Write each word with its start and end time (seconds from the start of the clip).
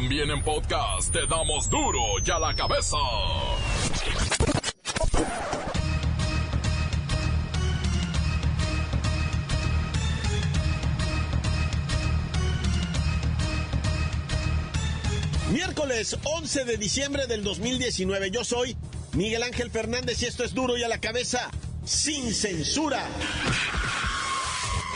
También 0.00 0.30
en 0.30 0.40
podcast 0.44 1.12
te 1.12 1.26
damos 1.26 1.68
duro 1.68 1.98
y 2.24 2.30
a 2.30 2.38
la 2.38 2.54
cabeza. 2.54 2.96
Miércoles 15.50 16.16
11 16.22 16.64
de 16.64 16.76
diciembre 16.76 17.26
del 17.26 17.42
2019. 17.42 18.30
Yo 18.30 18.44
soy 18.44 18.76
Miguel 19.14 19.42
Ángel 19.42 19.68
Fernández 19.68 20.22
y 20.22 20.26
esto 20.26 20.44
es 20.44 20.54
duro 20.54 20.78
y 20.78 20.84
a 20.84 20.88
la 20.88 21.00
cabeza 21.00 21.50
sin 21.84 22.32
censura. 22.32 23.04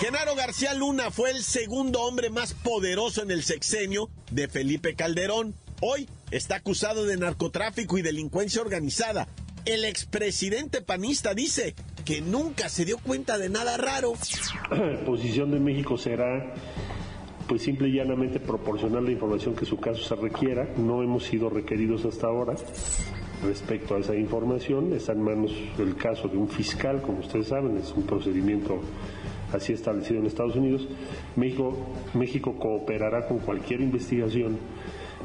Genaro 0.02 0.34
García 0.34 0.74
Luna 0.74 1.12
fue 1.12 1.30
el 1.30 1.44
segundo 1.44 2.02
hombre 2.02 2.28
más 2.28 2.54
poderoso 2.54 3.22
en 3.22 3.30
el 3.30 3.44
sexenio 3.44 4.08
de 4.32 4.48
Felipe 4.48 4.96
Calderón. 4.96 5.54
Hoy 5.80 6.08
está 6.32 6.56
acusado 6.56 7.06
de 7.06 7.16
narcotráfico 7.16 7.96
y 7.98 8.02
delincuencia 8.02 8.62
organizada. 8.62 9.28
El 9.64 9.84
expresidente 9.84 10.82
panista 10.82 11.34
dice 11.34 11.76
que 12.04 12.20
nunca 12.20 12.68
se 12.68 12.84
dio 12.84 12.98
cuenta 12.98 13.38
de 13.38 13.48
nada 13.48 13.76
raro. 13.76 14.14
La 14.72 15.04
posición 15.04 15.52
de 15.52 15.60
México 15.60 15.96
será 15.96 16.52
pues 17.46 17.62
simple 17.62 17.86
y 17.86 17.92
llanamente 17.92 18.40
proporcionar 18.40 19.04
la 19.04 19.12
información 19.12 19.54
que 19.54 19.66
su 19.66 19.76
caso 19.76 20.02
se 20.02 20.16
requiera. 20.16 20.68
No 20.78 21.04
hemos 21.04 21.22
sido 21.26 21.48
requeridos 21.48 22.04
hasta 22.06 22.26
ahora 22.26 22.56
respecto 23.44 23.94
a 23.94 24.00
esa 24.00 24.16
información. 24.16 24.92
Está 24.94 25.12
en 25.12 25.22
manos 25.22 25.52
del 25.78 25.94
caso 25.94 26.26
de 26.26 26.38
un 26.38 26.48
fiscal, 26.48 27.00
como 27.02 27.20
ustedes 27.20 27.46
saben, 27.46 27.76
es 27.76 27.92
un 27.92 28.02
procedimiento 28.02 28.80
así 29.52 29.72
establecido 29.72 30.20
en 30.20 30.26
Estados 30.26 30.56
Unidos. 30.56 30.86
México, 31.36 31.76
México 32.14 32.54
cooperará 32.58 33.26
con 33.26 33.38
cualquier 33.38 33.80
investigación 33.80 34.58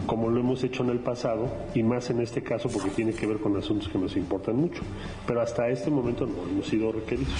como 0.06 0.30
lo 0.30 0.40
hemos 0.40 0.64
hecho 0.64 0.84
en 0.84 0.92
el 0.92 1.00
pasado 1.00 1.52
y 1.74 1.82
más 1.82 2.10
en 2.10 2.22
este 2.22 2.44
caso 2.44 2.70
porque 2.70 2.90
tiene 2.92 3.14
que 3.14 3.26
ver 3.26 3.40
con 3.40 3.58
asuntos 3.58 3.90
que 3.90 3.98
nos 3.98 4.16
importan 4.16 4.56
mucho. 4.56 4.82
Pero 5.26 5.42
hasta 5.42 5.70
este 5.70 5.90
momento 5.90 6.26
no 6.26 6.44
hemos 6.44 6.68
sido 6.68 6.92
requeridos. 6.92 7.34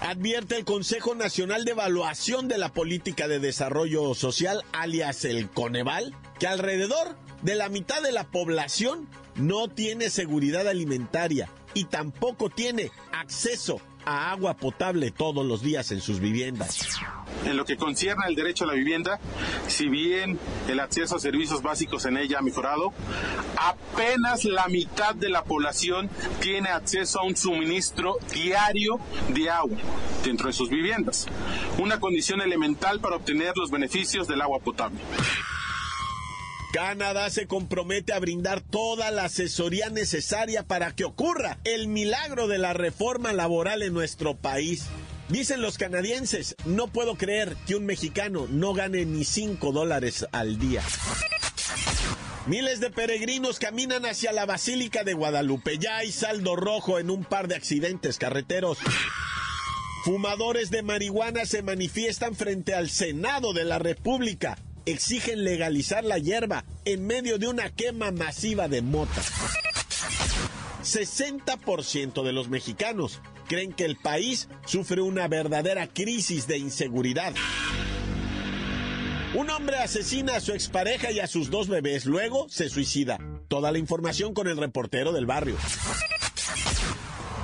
Advierte 0.00 0.56
el 0.56 0.64
Consejo 0.64 1.14
Nacional 1.14 1.64
de 1.64 1.72
Evaluación 1.72 2.48
de 2.48 2.58
la 2.58 2.72
Política 2.72 3.28
de 3.28 3.38
Desarrollo 3.38 4.14
Social, 4.14 4.62
alias 4.72 5.24
el 5.24 5.48
Coneval, 5.48 6.14
que 6.38 6.46
alrededor 6.46 7.16
de 7.42 7.54
la 7.54 7.68
mitad 7.68 8.02
de 8.02 8.12
la 8.12 8.24
población 8.24 9.08
no 9.36 9.68
tiene 9.68 10.10
seguridad 10.10 10.68
alimentaria 10.68 11.48
y 11.74 11.84
tampoco 11.84 12.50
tiene 12.50 12.90
acceso 13.12 13.80
a 14.04 14.30
agua 14.32 14.54
potable 14.54 15.10
todos 15.10 15.46
los 15.46 15.62
días 15.62 15.90
en 15.92 16.00
sus 16.00 16.20
viviendas. 16.20 16.88
En 17.44 17.56
lo 17.56 17.64
que 17.64 17.76
concierne 17.76 18.24
al 18.24 18.34
derecho 18.34 18.64
a 18.64 18.68
la 18.68 18.74
vivienda, 18.74 19.18
si 19.66 19.88
bien 19.88 20.38
el 20.68 20.80
acceso 20.80 21.16
a 21.16 21.18
servicios 21.18 21.62
básicos 21.62 22.04
en 22.06 22.16
ella 22.16 22.38
ha 22.38 22.42
mejorado, 22.42 22.92
apenas 23.56 24.44
la 24.44 24.68
mitad 24.68 25.14
de 25.14 25.28
la 25.28 25.42
población 25.44 26.08
tiene 26.40 26.68
acceso 26.68 27.20
a 27.20 27.24
un 27.24 27.36
suministro 27.36 28.16
diario 28.32 29.00
de 29.30 29.50
agua 29.50 29.78
dentro 30.24 30.46
de 30.46 30.52
sus 30.52 30.70
viviendas, 30.70 31.26
una 31.78 31.98
condición 31.98 32.40
elemental 32.40 33.00
para 33.00 33.16
obtener 33.16 33.56
los 33.56 33.70
beneficios 33.70 34.28
del 34.28 34.40
agua 34.40 34.60
potable. 34.60 35.00
Canadá 36.72 37.28
se 37.28 37.46
compromete 37.46 38.14
a 38.14 38.18
brindar 38.18 38.62
toda 38.62 39.10
la 39.10 39.24
asesoría 39.24 39.90
necesaria 39.90 40.62
para 40.62 40.92
que 40.92 41.04
ocurra 41.04 41.58
el 41.64 41.86
milagro 41.86 42.48
de 42.48 42.56
la 42.56 42.72
reforma 42.72 43.34
laboral 43.34 43.82
en 43.82 43.92
nuestro 43.92 44.38
país. 44.38 44.86
Dicen 45.28 45.60
los 45.60 45.76
canadienses, 45.76 46.56
no 46.64 46.88
puedo 46.88 47.16
creer 47.16 47.56
que 47.66 47.76
un 47.76 47.84
mexicano 47.84 48.46
no 48.48 48.72
gane 48.72 49.04
ni 49.04 49.24
5 49.24 49.70
dólares 49.70 50.26
al 50.32 50.58
día. 50.58 50.82
Miles 52.46 52.80
de 52.80 52.88
peregrinos 52.88 53.58
caminan 53.58 54.06
hacia 54.06 54.32
la 54.32 54.46
Basílica 54.46 55.04
de 55.04 55.12
Guadalupe. 55.12 55.76
Ya 55.76 55.98
hay 55.98 56.10
saldo 56.10 56.56
rojo 56.56 56.98
en 56.98 57.10
un 57.10 57.22
par 57.22 57.48
de 57.48 57.54
accidentes 57.54 58.16
carreteros. 58.16 58.78
Fumadores 60.06 60.70
de 60.70 60.82
marihuana 60.82 61.44
se 61.44 61.62
manifiestan 61.62 62.34
frente 62.34 62.74
al 62.74 62.88
Senado 62.88 63.52
de 63.52 63.64
la 63.64 63.78
República 63.78 64.56
exigen 64.86 65.44
legalizar 65.44 66.04
la 66.04 66.18
hierba 66.18 66.64
en 66.84 67.06
medio 67.06 67.38
de 67.38 67.48
una 67.48 67.70
quema 67.70 68.10
masiva 68.10 68.68
de 68.68 68.82
mota. 68.82 69.22
60% 70.82 72.22
de 72.24 72.32
los 72.32 72.48
mexicanos 72.48 73.20
creen 73.48 73.72
que 73.72 73.84
el 73.84 73.96
país 73.96 74.48
sufre 74.66 75.00
una 75.00 75.28
verdadera 75.28 75.86
crisis 75.86 76.46
de 76.46 76.58
inseguridad. 76.58 77.34
Un 79.34 79.48
hombre 79.48 79.78
asesina 79.78 80.36
a 80.36 80.40
su 80.40 80.52
expareja 80.52 81.10
y 81.10 81.20
a 81.20 81.26
sus 81.26 81.50
dos 81.50 81.68
bebés, 81.68 82.04
luego 82.04 82.48
se 82.50 82.68
suicida. 82.68 83.18
Toda 83.48 83.72
la 83.72 83.78
información 83.78 84.34
con 84.34 84.46
el 84.46 84.58
reportero 84.58 85.12
del 85.12 85.26
barrio. 85.26 85.56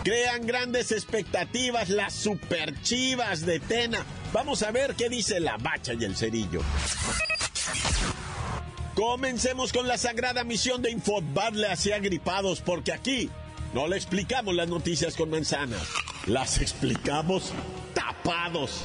Crean 0.05 0.47
grandes 0.47 0.93
expectativas 0.93 1.89
las 1.89 2.15
superchivas 2.15 3.45
de 3.45 3.61
Tena. 3.61 4.05
Vamos 4.33 4.63
a 4.63 4.71
ver 4.71 4.95
qué 4.95 5.09
dice 5.09 5.41
la 5.41 5.57
bacha 5.57 5.95
y 5.95 6.05
el 6.05 6.17
cerillo. 6.17 6.63
Comencemos 8.95 9.73
con 9.73 9.87
la 9.87 9.97
sagrada 9.97 10.45
misión 10.45 10.83
de 10.83 10.91
Infobadle 10.91 11.69
hacia 11.69 11.97
agripados, 11.97 12.61
porque 12.61 12.93
aquí 12.93 13.31
no 13.73 13.87
le 13.87 13.97
explicamos 13.97 14.55
las 14.55 14.69
noticias 14.69 15.15
con 15.15 15.31
manzanas, 15.31 15.87
las 16.27 16.61
explicamos 16.61 17.53
tapados. 17.95 18.85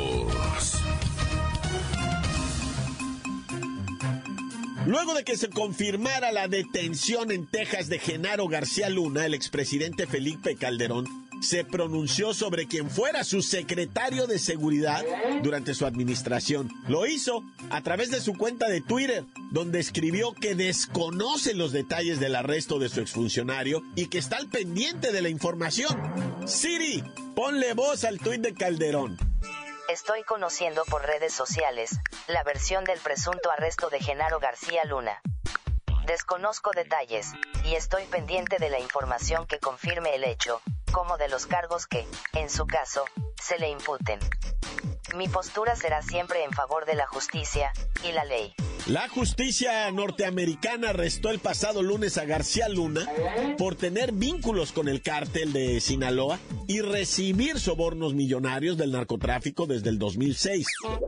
Luego 4.85 5.13
de 5.13 5.23
que 5.23 5.37
se 5.37 5.49
confirmara 5.49 6.31
la 6.31 6.47
detención 6.47 7.31
en 7.31 7.45
Texas 7.45 7.87
de 7.87 7.99
Genaro 7.99 8.47
García 8.47 8.89
Luna, 8.89 9.25
el 9.25 9.33
expresidente 9.33 10.07
Felipe 10.07 10.55
Calderón 10.55 11.05
se 11.41 11.63
pronunció 11.63 12.33
sobre 12.33 12.67
quien 12.67 12.89
fuera 12.89 13.23
su 13.23 13.41
secretario 13.41 14.27
de 14.27 14.39
seguridad 14.39 15.03
durante 15.43 15.73
su 15.73 15.85
administración. 15.85 16.69
Lo 16.87 17.05
hizo 17.07 17.43
a 17.69 17.81
través 17.81 18.11
de 18.11 18.21
su 18.21 18.33
cuenta 18.33 18.69
de 18.69 18.81
Twitter, 18.81 19.23
donde 19.51 19.79
escribió 19.79 20.33
que 20.33 20.55
desconoce 20.55 21.53
los 21.53 21.71
detalles 21.71 22.19
del 22.19 22.35
arresto 22.35 22.79
de 22.79 22.89
su 22.89 23.01
exfuncionario 23.01 23.83
y 23.95 24.07
que 24.07 24.19
está 24.19 24.37
al 24.37 24.49
pendiente 24.49 25.11
de 25.11 25.21
la 25.21 25.29
información. 25.29 25.97
Siri, 26.45 27.03
ponle 27.35 27.73
voz 27.73 28.03
al 28.03 28.19
tuit 28.19 28.41
de 28.41 28.53
Calderón. 28.53 29.30
Estoy 29.89 30.23
conociendo 30.23 30.85
por 30.85 31.05
redes 31.05 31.33
sociales 31.33 31.91
la 32.27 32.43
versión 32.43 32.83
del 32.83 32.99
presunto 32.99 33.51
arresto 33.51 33.89
de 33.89 33.99
Genaro 33.99 34.39
García 34.39 34.85
Luna. 34.85 35.21
Desconozco 36.05 36.71
detalles, 36.71 37.27
y 37.65 37.75
estoy 37.75 38.05
pendiente 38.05 38.57
de 38.57 38.69
la 38.69 38.79
información 38.79 39.45
que 39.47 39.59
confirme 39.59 40.15
el 40.15 40.23
hecho, 40.23 40.61
como 40.91 41.17
de 41.17 41.27
los 41.27 41.45
cargos 41.45 41.87
que, 41.87 42.07
en 42.33 42.49
su 42.49 42.65
caso, 42.67 43.05
se 43.41 43.59
le 43.59 43.69
imputen. 43.69 44.19
Mi 45.15 45.27
postura 45.27 45.75
será 45.75 46.01
siempre 46.01 46.43
en 46.43 46.51
favor 46.51 46.85
de 46.85 46.95
la 46.95 47.07
justicia 47.07 47.73
y 48.03 48.11
la 48.13 48.23
ley. 48.23 48.55
La 48.87 49.07
justicia 49.07 49.91
norteamericana 49.91 50.89
arrestó 50.89 51.29
el 51.29 51.39
pasado 51.39 51.83
lunes 51.83 52.17
a 52.17 52.25
García 52.25 52.67
Luna 52.67 53.07
por 53.57 53.75
tener 53.75 54.11
vínculos 54.11 54.71
con 54.71 54.87
el 54.87 55.01
cártel 55.01 55.53
de 55.53 55.79
Sinaloa 55.79 56.39
y 56.67 56.81
recibir 56.81 57.59
sobornos 57.59 58.15
millonarios 58.15 58.77
del 58.77 58.91
narcotráfico 58.91 59.67
desde 59.67 59.89
el 59.89 59.99
2006. 59.99 60.65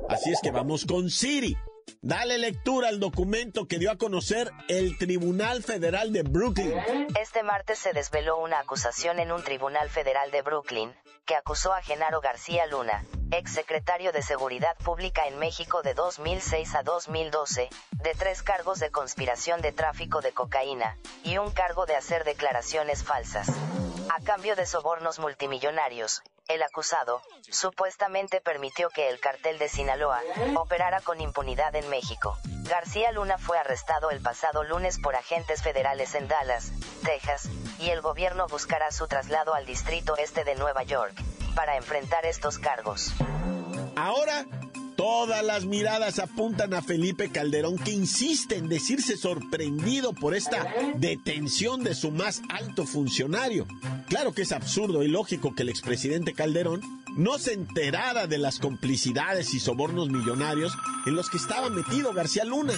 Así 0.08 0.31
es 0.31 0.40
que 0.42 0.52
vamos 0.52 0.86
con 0.86 1.10
Siri. 1.10 1.58
Dale 2.01 2.38
lectura 2.38 2.89
al 2.89 3.00
documento 3.00 3.68
que 3.68 3.80
dio 3.80 3.91
a 3.91 3.97
conocer 3.97 4.51
el 4.68 4.97
Tribunal 4.97 5.63
Federal 5.63 6.12
de 6.12 6.24
Brooklyn. 6.24 6.74
Este 7.19 7.44
martes 7.44 7.80
se 7.80 7.94
desveló 7.94 8.38
una 8.38 8.59
acusación 8.59 9.19
en 9.19 9.31
un 9.31 9.44
tribunal 9.44 9.89
federal 9.89 10.31
de 10.31 10.41
Brooklyn, 10.41 10.94
que 11.25 11.35
acusó 11.35 11.74
a 11.74 11.81
Genaro 11.81 12.19
García 12.19 12.65
Luna, 12.68 13.06
ex 13.31 13.51
secretario 13.53 14.12
de 14.12 14.21
Seguridad 14.21 14.75
Pública 14.83 15.27
en 15.27 15.39
México 15.39 15.81
de 15.81 15.94
2006 15.94 16.75
a 16.75 16.83
2012, 16.83 17.69
de 17.91 18.13
tres 18.15 18.44
cargos 18.44 18.80
de 18.80 18.91
conspiración 18.91 19.62
de 19.62 19.71
tráfico 19.71 20.21
de 20.21 20.33
cocaína, 20.33 20.97
y 21.24 21.38
un 21.38 21.51
cargo 21.51 21.85
de 21.85 21.95
hacer 21.95 22.25
declaraciones 22.25 23.03
falsas. 23.03 23.47
A 24.09 24.21
cambio 24.24 24.56
de 24.56 24.65
sobornos 24.65 25.19
multimillonarios, 25.19 26.21
el 26.48 26.62
acusado, 26.63 27.22
supuestamente 27.50 28.42
permitió 28.42 28.90
que 28.90 29.10
el 29.10 29.19
cartel 29.19 29.60
de 29.60 29.69
Sinaloa, 29.69 30.22
operara 30.56 31.01
con 31.01 31.22
impunidad 31.22 31.75
en 31.75 31.90
México. 31.90 32.38
García 32.63 33.12
Luna 33.12 33.38
fue 33.38 33.57
arrestado 33.57 34.12
el 34.12 34.22
pasado 34.22 34.63
lunes 34.63 35.00
por 35.00 35.16
agentes 35.16 35.62
federales 35.62 36.16
en 36.16 36.28
Dallas, 36.28 36.72
Texas, 37.04 37.50
y 37.80 37.90
el 37.90 38.01
gobierno 38.01 38.48
buscará 38.48 38.92
su 38.92 39.07
traslado 39.07 39.54
al 39.54 39.66
distrito 39.66 40.18
este 40.18 40.44
de 40.44 40.56
Nueva 40.56 40.84
York, 40.84 41.13
para 41.56 41.75
enfrentar 41.75 42.25
estos 42.25 42.57
cargos. 42.60 43.13
Ahora, 43.95 44.45
todas 44.95 45.44
las 45.44 45.66
miradas 45.66 46.19
apuntan 46.19 46.74
a 46.74 46.81
Felipe 46.81 47.30
Calderón, 47.30 47.78
que 47.78 47.92
insiste 47.92 48.56
en 48.56 48.69
decirse 48.69 49.18
sorprendido 49.18 50.13
por 50.13 50.36
esta 50.36 50.68
detención 50.95 51.84
de 51.84 51.95
su 51.95 52.12
más 52.12 52.42
alto 52.50 52.86
funcionario. 52.86 53.68
Claro 54.07 54.34
que 54.34 54.44
es 54.44 54.51
absurdo 54.51 55.04
y 55.04 55.07
lógico 55.07 55.56
que 55.56 55.63
el 55.63 55.69
expresidente 55.69 56.34
Calderón 56.34 56.81
no 57.16 57.38
se 57.38 57.54
enterara 57.54 58.28
de 58.28 58.38
las 58.38 58.60
complicidades 58.60 59.54
y 59.54 59.60
sobornos 59.60 60.10
millonarios 60.10 60.74
en 61.06 61.16
los 61.16 61.30
que 61.30 61.38
estaba 61.38 61.69
metido 61.69 62.13
García 62.13 62.44
Luna. 62.44 62.74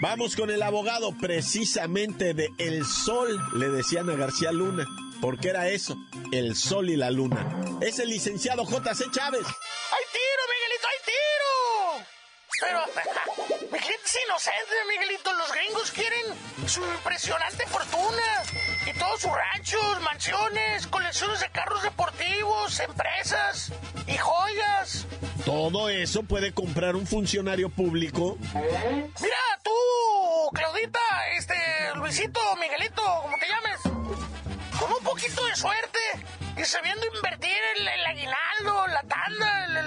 Vamos 0.00 0.36
con 0.36 0.50
el 0.50 0.62
abogado 0.62 1.12
precisamente 1.20 2.34
de 2.34 2.50
El 2.58 2.84
Sol, 2.84 3.40
le 3.54 3.68
decían 3.68 4.10
a 4.10 4.14
García 4.14 4.52
Luna, 4.52 4.86
porque 5.20 5.48
era 5.48 5.68
eso, 5.68 5.96
el 6.32 6.56
Sol 6.56 6.90
y 6.90 6.96
la 6.96 7.10
Luna. 7.10 7.78
Es 7.80 7.98
el 7.98 8.08
licenciado 8.08 8.64
J.C. 8.64 9.04
Chávez. 9.12 9.46
Pero, 12.62 12.80
mi 13.72 13.78
gente 13.78 14.02
es 14.04 14.18
inocente, 14.26 14.74
Miguelito. 14.88 15.32
Los 15.34 15.52
gringos 15.52 15.90
quieren 15.90 16.26
su 16.66 16.80
impresionante 16.84 17.66
fortuna. 17.66 18.42
Y 18.86 18.98
todos 18.98 19.20
sus 19.20 19.30
ranchos, 19.32 20.00
mansiones, 20.00 20.86
colecciones 20.86 21.40
de 21.40 21.50
carros 21.50 21.82
deportivos, 21.82 22.80
empresas 22.80 23.72
y 24.06 24.16
joyas. 24.16 25.06
Todo 25.44 25.88
eso 25.88 26.22
puede 26.22 26.52
comprar 26.52 26.96
un 26.96 27.06
funcionario 27.06 27.68
público. 27.68 28.38
Mira, 28.54 29.60
tú, 29.62 29.70
Claudita, 30.54 31.00
este, 31.36 31.54
Luisito, 31.96 32.40
Miguelito, 32.60 33.02
como 33.22 33.36
te 33.38 33.48
llames. 33.48 33.80
Con 34.78 34.92
un 34.92 35.04
poquito 35.04 35.44
de 35.46 35.54
suerte 35.56 35.98
y 36.56 36.64
sabiendo 36.64 37.06
invertir 37.14 37.56
el, 37.76 37.88
el 37.88 38.06
aguinaldo, 38.06 38.41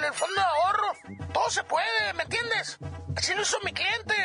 el, 0.07 0.13
fondo 0.13 0.35
de 0.35 0.41
ahorro. 0.41 1.27
Todo 1.33 1.49
se 1.49 1.63
puede, 1.63 2.13
¿me 2.13 2.23
entiendes? 2.23 2.77
Así 3.15 3.33
lo 3.33 3.41
hizo 3.41 3.57
mi 3.63 3.73
cliente. 3.73 4.15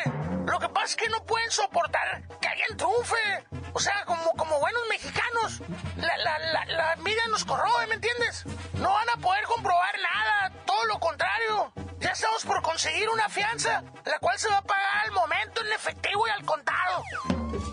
Lo 0.45 0.59
que 0.59 0.69
pasa 0.69 0.87
es 0.87 0.95
que 0.95 1.09
no 1.09 1.23
pueden 1.25 1.51
soportar 1.51 2.27
que 2.39 2.47
alguien 2.47 2.77
triunfe. 2.77 3.45
O 3.73 3.79
sea, 3.79 4.03
como, 4.05 4.31
como 4.33 4.59
buenos 4.59 4.81
mexicanos. 4.89 5.61
La, 5.97 6.17
la, 6.17 6.39
la, 6.39 6.65
la 6.65 6.93
envidia 6.93 7.23
nos 7.29 7.45
corroe, 7.45 7.87
¿me 7.87 7.95
entiendes? 7.95 8.45
No 8.73 8.91
van 8.91 9.09
a 9.09 9.17
poder 9.17 9.43
comprobar 9.45 9.95
nada. 9.99 10.53
Todo 10.65 10.85
lo 10.85 10.99
contrario. 10.99 11.73
Ya 11.99 12.09
estamos 12.09 12.43
por 12.45 12.61
conseguir 12.63 13.07
una 13.09 13.29
fianza, 13.29 13.83
la 14.05 14.19
cual 14.19 14.37
se 14.39 14.49
va 14.49 14.57
a 14.57 14.63
pagar 14.63 15.05
al 15.05 15.11
momento 15.11 15.61
en 15.61 15.71
efectivo 15.71 16.27
y 16.27 16.31
al 16.31 16.45
contado. 16.45 17.03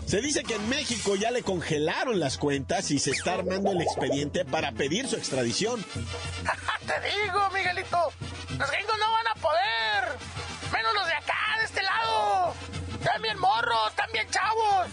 Se 0.05 0.21
dice 0.21 0.43
que 0.43 0.55
en 0.55 0.69
México 0.69 1.15
ya 1.15 1.31
le 1.31 1.43
congelaron 1.43 2.19
las 2.19 2.37
cuentas 2.37 2.89
y 2.91 2.99
se 2.99 3.11
está 3.11 3.35
armando 3.35 3.71
el 3.71 3.81
expediente 3.81 4.45
para 4.45 4.71
pedir 4.71 5.07
su 5.07 5.15
extradición. 5.15 5.85
Te 6.89 6.99
digo, 7.01 7.49
Miguelito, 7.51 8.11
los 8.57 8.71
gringos 8.71 8.97
no 8.97 9.11
van 9.11 9.27
a 9.27 9.35
poder. 9.35 10.17
Menos 10.71 10.91
los 10.95 11.05
de 11.05 11.13
acá, 11.13 11.37
de 11.59 11.65
este 11.65 11.83
lado. 11.83 12.55
Están 12.99 13.21
bien 13.21 13.37
morros, 13.37 13.89
están 13.89 14.11
bien 14.11 14.27
chavos. 14.31 14.87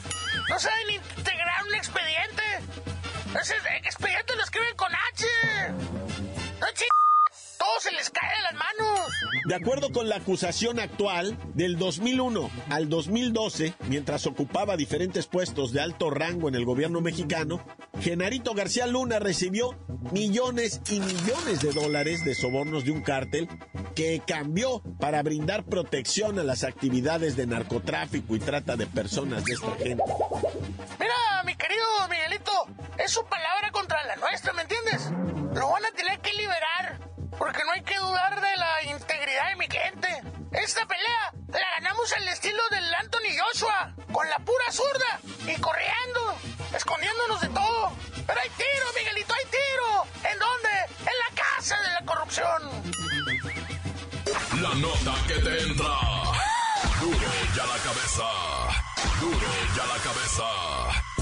No 0.46 0.60
saben 0.60 0.90
integrar 0.90 1.64
un 1.64 1.74
expediente. 1.74 2.42
Ese 3.40 3.56
expediente 3.82 4.36
lo 4.36 4.42
escriben 4.42 4.76
con 4.76 4.94
H. 4.94 5.26
No 6.60 6.66
ch... 6.74 6.84
Todo 7.56 7.80
se 7.80 7.90
les 7.92 8.10
cae 8.10 8.36
de 8.36 8.42
las 8.42 8.54
manos. 8.54 9.05
De 9.46 9.54
acuerdo 9.54 9.92
con 9.92 10.08
la 10.08 10.16
acusación 10.16 10.80
actual, 10.80 11.38
del 11.54 11.78
2001 11.78 12.50
al 12.70 12.88
2012, 12.88 13.74
mientras 13.88 14.26
ocupaba 14.26 14.76
diferentes 14.76 15.26
puestos 15.26 15.72
de 15.72 15.80
alto 15.80 16.10
rango 16.10 16.48
en 16.48 16.54
el 16.54 16.64
gobierno 16.64 17.00
mexicano, 17.00 17.64
Genarito 18.00 18.54
García 18.54 18.86
Luna 18.86 19.18
recibió 19.18 19.76
millones 20.12 20.80
y 20.90 21.00
millones 21.00 21.60
de 21.60 21.72
dólares 21.72 22.24
de 22.24 22.34
sobornos 22.34 22.84
de 22.84 22.90
un 22.90 23.02
cártel 23.02 23.48
que 23.94 24.20
cambió 24.26 24.82
para 25.00 25.22
brindar 25.22 25.64
protección 25.64 26.38
a 26.38 26.44
las 26.44 26.64
actividades 26.64 27.36
de 27.36 27.46
narcotráfico 27.46 28.36
y 28.36 28.40
trata 28.40 28.76
de 28.76 28.86
personas 28.86 29.44
de 29.44 29.54
esta 29.54 29.74
gente. 29.76 30.04
Mira, 30.98 31.42
mi 31.44 31.54
querido 31.54 31.84
Miguelito, 32.10 32.52
es 32.98 33.12
su 33.12 33.24
palabra 33.24 33.70
contra 33.72 34.04
la 34.04 34.16
nuestra, 34.16 34.52
¿me 34.52 34.62
entiendes? 34.62 35.10
Lo 35.54 35.70
van 35.70 35.84
a 35.84 35.90
tener 35.92 36.20
que 36.20 36.32
liberar, 36.34 37.00
porque 37.38 37.62
no 37.64 37.72
hay 37.72 37.82
que 37.82 37.96
dudar 37.96 38.40
de 38.40 38.56
la 38.56 38.82
integridad 38.84 39.48
de 39.50 39.56
mi 39.56 39.68
cliente. 39.68 40.22
Esta 40.52 40.86
pelea 40.86 41.32
la 41.48 41.70
ganamos 41.76 42.12
al 42.12 42.28
estilo 42.28 42.62
del 42.70 42.94
Anthony 42.94 43.32
Joshua, 43.38 43.94
con 44.12 44.28
la 44.28 44.38
pura 44.38 44.72
zurda 44.72 45.20
y 45.46 45.60
corriendo, 45.60 46.36
escondiéndonos 46.74 47.40
de 47.40 47.48
todo. 47.48 47.92
Pero 48.26 48.40
hay 48.40 48.48
tiro, 48.50 48.86
Miguelito, 48.96 49.34
hay 49.34 49.44
tiro. 49.50 50.30
¿En 50.30 50.38
dónde? 50.38 50.68
En 51.00 51.06
la 51.06 51.42
casa 51.42 51.80
de 51.80 51.92
la 51.92 52.04
corrupción. 52.04 52.62
La 54.60 54.74
nota 54.74 55.14
que 55.28 55.34
te 55.34 55.62
entra. 55.62 55.96
Duro 57.00 57.30
ya 57.54 57.66
la 57.66 57.78
cabeza. 57.78 58.24
Duro 59.20 59.48
ya 59.76 59.86
la 59.86 59.98
cabeza. 60.02 61.15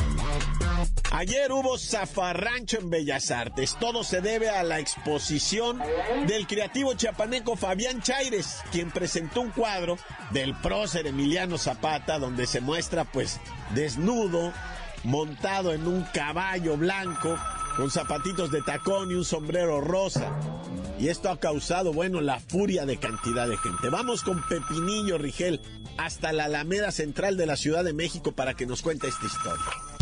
Ayer 1.16 1.52
hubo 1.52 1.78
zafarrancho 1.78 2.80
en 2.80 2.90
Bellas 2.90 3.30
Artes. 3.30 3.76
Todo 3.78 4.02
se 4.02 4.20
debe 4.20 4.50
a 4.50 4.64
la 4.64 4.80
exposición 4.80 5.80
del 6.26 6.48
creativo 6.48 6.94
chiapaneco 6.94 7.54
Fabián 7.54 8.02
Chaires, 8.02 8.58
quien 8.72 8.90
presentó 8.90 9.40
un 9.40 9.52
cuadro 9.52 9.96
del 10.32 10.56
prócer 10.56 11.06
Emiliano 11.06 11.56
Zapata, 11.56 12.18
donde 12.18 12.48
se 12.48 12.60
muestra 12.60 13.04
pues 13.04 13.38
desnudo, 13.76 14.52
montado 15.04 15.72
en 15.72 15.86
un 15.86 16.02
caballo 16.02 16.76
blanco, 16.76 17.38
con 17.76 17.92
zapatitos 17.92 18.50
de 18.50 18.62
tacón 18.62 19.12
y 19.12 19.14
un 19.14 19.24
sombrero 19.24 19.80
rosa. 19.80 20.32
Y 20.98 21.10
esto 21.10 21.30
ha 21.30 21.38
causado, 21.38 21.92
bueno, 21.92 22.22
la 22.22 22.40
furia 22.40 22.86
de 22.86 22.96
cantidad 22.96 23.46
de 23.46 23.56
gente. 23.56 23.88
Vamos 23.88 24.24
con 24.24 24.42
Pepinillo 24.48 25.16
Rigel 25.18 25.60
hasta 25.96 26.32
la 26.32 26.46
Alameda 26.46 26.90
Central 26.90 27.36
de 27.36 27.46
la 27.46 27.54
Ciudad 27.54 27.84
de 27.84 27.92
México 27.92 28.32
para 28.32 28.54
que 28.54 28.66
nos 28.66 28.82
cuente 28.82 29.06
esta 29.06 29.26
historia. 29.26 29.93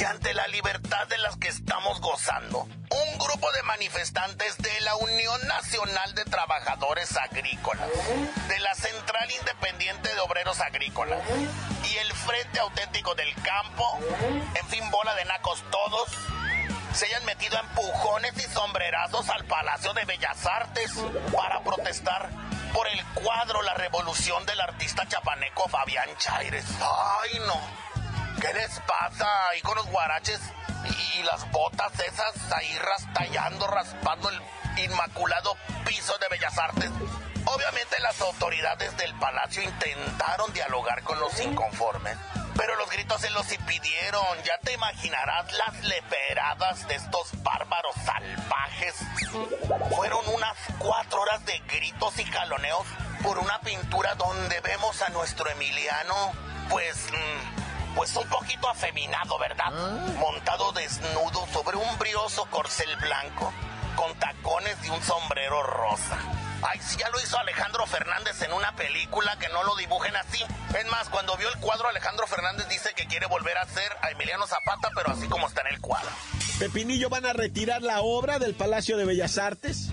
Y 0.00 0.04
ante 0.04 0.32
la 0.32 0.46
libertad 0.46 1.06
de 1.08 1.18
las 1.18 1.36
que 1.36 1.48
estamos 1.48 2.00
gozando, 2.00 2.60
un 2.60 3.18
grupo 3.18 3.52
de 3.52 3.62
manifestantes 3.64 4.56
de 4.56 4.80
la 4.80 4.96
Unión 4.96 5.46
Nacional 5.46 6.14
de 6.14 6.24
Trabajadores 6.24 7.14
Agrícolas, 7.18 7.86
de 8.48 8.58
la 8.60 8.74
Central 8.74 9.30
Independiente 9.38 10.14
de 10.14 10.20
Obreros 10.20 10.58
Agrícolas 10.60 11.20
y 11.84 11.96
el 11.98 12.12
Frente 12.14 12.60
Auténtico 12.60 13.14
del 13.14 13.34
Campo, 13.42 13.98
en 14.54 14.66
fin, 14.68 14.90
bola 14.90 15.14
de 15.16 15.26
nacos 15.26 15.62
todos, 15.70 16.08
se 16.94 17.04
hayan 17.04 17.26
metido 17.26 17.58
empujones 17.58 18.32
y 18.38 18.50
sombrerazos 18.52 19.28
al 19.28 19.44
Palacio 19.44 19.92
de 19.92 20.06
Bellas 20.06 20.46
Artes 20.46 20.92
para 21.36 21.62
protestar 21.62 22.30
por 22.72 22.88
el 22.88 23.04
cuadro 23.14 23.60
La 23.62 23.74
Revolución 23.74 24.46
del 24.46 24.60
artista 24.62 25.06
chapaneco 25.06 25.68
Fabián 25.68 26.08
Chaires. 26.16 26.64
Ay, 26.80 27.38
no. 27.46 27.89
¿Qué 28.38 28.52
les 28.54 28.80
pasa 28.80 29.48
ahí 29.48 29.60
con 29.62 29.76
los 29.76 29.86
guaraches 29.86 30.40
y 30.84 31.22
las 31.24 31.50
botas 31.50 31.92
esas 32.00 32.52
ahí 32.52 32.78
rastallando, 32.78 33.66
raspando 33.66 34.28
el 34.28 34.40
inmaculado 34.84 35.56
piso 35.84 36.16
de 36.18 36.28
Bellas 36.28 36.56
Artes? 36.58 36.90
Obviamente 37.44 37.98
las 38.00 38.20
autoridades 38.20 38.96
del 38.96 39.14
palacio 39.18 39.62
intentaron 39.62 40.52
dialogar 40.52 41.02
con 41.02 41.18
los 41.18 41.38
inconformes, 41.40 42.16
pero 42.56 42.76
los 42.76 42.90
gritos 42.90 43.20
se 43.20 43.30
los 43.30 43.50
impidieron. 43.52 44.24
Ya 44.44 44.58
te 44.58 44.72
imaginarás 44.72 45.52
las 45.52 45.84
leperadas 45.84 46.86
de 46.88 46.94
estos 46.94 47.42
bárbaros 47.42 47.94
salvajes. 48.04 48.94
Fueron 49.94 50.26
unas 50.28 50.56
cuatro 50.78 51.22
horas 51.22 51.44
de 51.44 51.58
gritos 51.60 52.18
y 52.18 52.24
jaloneos 52.24 52.86
por 53.22 53.38
una 53.38 53.60
pintura 53.60 54.14
donde 54.14 54.60
vemos 54.60 55.02
a 55.02 55.08
nuestro 55.10 55.50
Emiliano, 55.50 56.32
pues... 56.70 56.96
mmm, 57.12 57.60
pues 57.94 58.14
un 58.16 58.28
poquito 58.28 58.68
afeminado, 58.68 59.38
¿verdad? 59.38 59.70
Montado 60.18 60.72
desnudo 60.72 61.46
sobre 61.52 61.76
un 61.76 61.98
brioso 61.98 62.46
corcel 62.50 62.94
blanco, 62.96 63.52
con 63.96 64.14
tacones 64.18 64.76
y 64.84 64.90
un 64.90 65.02
sombrero 65.02 65.62
rosa. 65.62 66.18
Ay, 66.62 66.78
si 66.80 66.98
ya 66.98 67.08
lo 67.08 67.20
hizo 67.20 67.38
Alejandro 67.38 67.86
Fernández 67.86 68.42
en 68.42 68.52
una 68.52 68.74
película, 68.76 69.38
que 69.38 69.48
no 69.48 69.62
lo 69.64 69.74
dibujen 69.76 70.14
así. 70.16 70.44
Es 70.78 70.86
más, 70.90 71.08
cuando 71.08 71.36
vio 71.36 71.48
el 71.48 71.58
cuadro, 71.58 71.88
Alejandro 71.88 72.26
Fernández 72.26 72.68
dice 72.68 72.92
que 72.94 73.06
quiere 73.06 73.26
volver 73.26 73.56
a 73.56 73.62
hacer 73.62 73.90
a 74.02 74.10
Emiliano 74.10 74.46
Zapata, 74.46 74.90
pero 74.94 75.10
así 75.10 75.26
como 75.28 75.46
está 75.46 75.62
en 75.62 75.74
el 75.74 75.80
cuadro. 75.80 76.10
Pepinillo, 76.58 77.08
¿van 77.08 77.24
a 77.24 77.32
retirar 77.32 77.82
la 77.82 78.02
obra 78.02 78.38
del 78.38 78.54
Palacio 78.54 78.98
de 78.98 79.06
Bellas 79.06 79.38
Artes? 79.38 79.92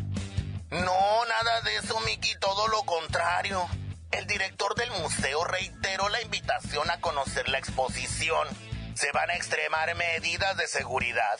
No, 0.70 1.25
nada 1.25 1.62
de 1.62 1.77
eso, 1.77 1.98
Miki, 2.01 2.36
todo 2.39 2.68
lo 2.68 2.84
contrario. 2.84 3.66
El 4.11 4.25
director 4.25 4.75
del 4.75 4.89
museo 4.91 5.43
reiteró 5.43 6.09
la 6.09 6.21
invitación 6.21 6.89
a 6.89 6.99
conocer 7.01 7.49
la 7.49 7.57
exposición. 7.57 8.47
Se 8.95 9.11
van 9.11 9.29
a 9.29 9.35
extremar 9.35 9.93
medidas 9.95 10.55
de 10.57 10.67
seguridad 10.67 11.37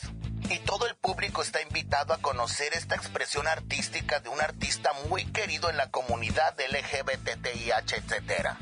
y 0.50 0.58
todo 0.60 0.86
el 0.86 0.94
público 0.96 1.42
está 1.42 1.60
invitado 1.62 2.14
a 2.14 2.18
conocer 2.18 2.74
esta 2.74 2.94
expresión 2.94 3.48
artística 3.48 4.20
de 4.20 4.28
un 4.28 4.40
artista 4.40 4.92
muy 5.08 5.24
querido 5.26 5.68
en 5.70 5.76
la 5.76 5.90
comunidad 5.90 6.54
LGBTIH, 6.58 7.96
etc. 7.96 8.54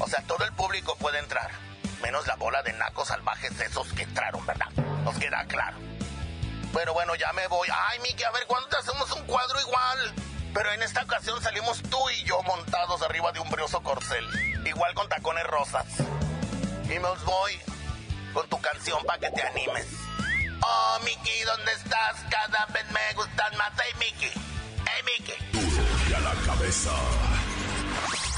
O 0.00 0.08
sea, 0.08 0.22
todo 0.22 0.44
el 0.44 0.52
público 0.52 0.96
puede 0.96 1.18
entrar, 1.18 1.50
menos 2.02 2.26
la 2.26 2.36
bola 2.36 2.62
de 2.62 2.72
nacos 2.72 3.08
salvajes 3.08 3.58
esos 3.60 3.92
que 3.92 4.02
entraron, 4.02 4.44
¿verdad? 4.46 4.70
Nos 5.04 5.16
queda 5.18 5.44
claro. 5.46 5.76
Pero 6.72 6.92
bueno, 6.94 7.14
ya 7.14 7.32
me 7.32 7.46
voy. 7.48 7.68
Ay, 7.72 7.98
Miki, 8.00 8.24
a 8.24 8.30
ver, 8.30 8.46
¿cuándo 8.46 8.68
te 8.68 8.76
hacemos 8.76 9.10
un 9.12 9.24
cuadro 9.26 9.60
igual? 9.60 10.14
Pero 10.54 10.72
en 10.72 10.82
esta 10.82 11.02
ocasión 11.02 11.40
salimos 11.42 11.82
tú 11.82 11.98
y 12.10 12.24
yo 12.24 12.42
montados 12.42 13.02
arriba 13.02 13.32
de 13.32 13.40
un 13.40 13.50
brioso 13.50 13.82
corcel. 13.82 14.24
Igual 14.66 14.94
con 14.94 15.08
tacones 15.08 15.46
rosas. 15.46 15.86
Y 16.84 16.98
me 16.98 17.08
voy 17.24 17.52
con 18.32 18.48
tu 18.48 18.60
canción 18.60 19.02
para 19.04 19.18
que 19.18 19.30
te 19.30 19.42
animes. 19.42 19.86
Oh, 20.62 20.98
Mickey, 21.04 21.42
¿dónde 21.44 21.72
estás? 21.72 22.24
Cada 22.30 22.66
vez 22.66 22.84
me 22.90 23.14
gustan 23.14 23.56
más. 23.56 23.72
Hey, 23.76 23.92
Mickey. 23.98 24.30
Hey, 24.86 25.02
Mickey. 25.18 26.14
A 26.14 26.20
la 26.20 26.34
cabeza. 26.46 26.92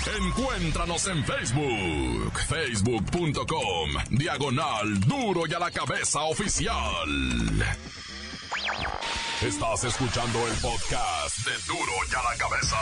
Encuéntranos 0.06 1.06
en 1.06 1.24
Facebook, 1.24 2.38
facebook.com, 2.46 3.90
diagonal 4.10 5.00
Duro 5.00 5.46
y 5.46 5.54
a 5.54 5.58
la 5.58 5.70
cabeza 5.70 6.20
oficial. 6.24 7.08
Estás 9.46 9.84
escuchando 9.84 10.38
el 10.48 10.54
podcast 10.54 11.36
de 11.44 11.52
Duro 11.66 11.92
y 12.10 12.14
a 12.14 12.22
la 12.22 12.34
cabeza. 12.38 12.76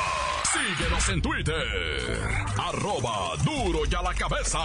Síguenos 0.52 1.08
en 1.08 1.20
Twitter, 1.20 2.20
arroba 2.56 3.36
Duro 3.44 3.80
y 3.90 3.92
a 3.92 4.00
la 4.02 4.14
cabeza. 4.14 4.60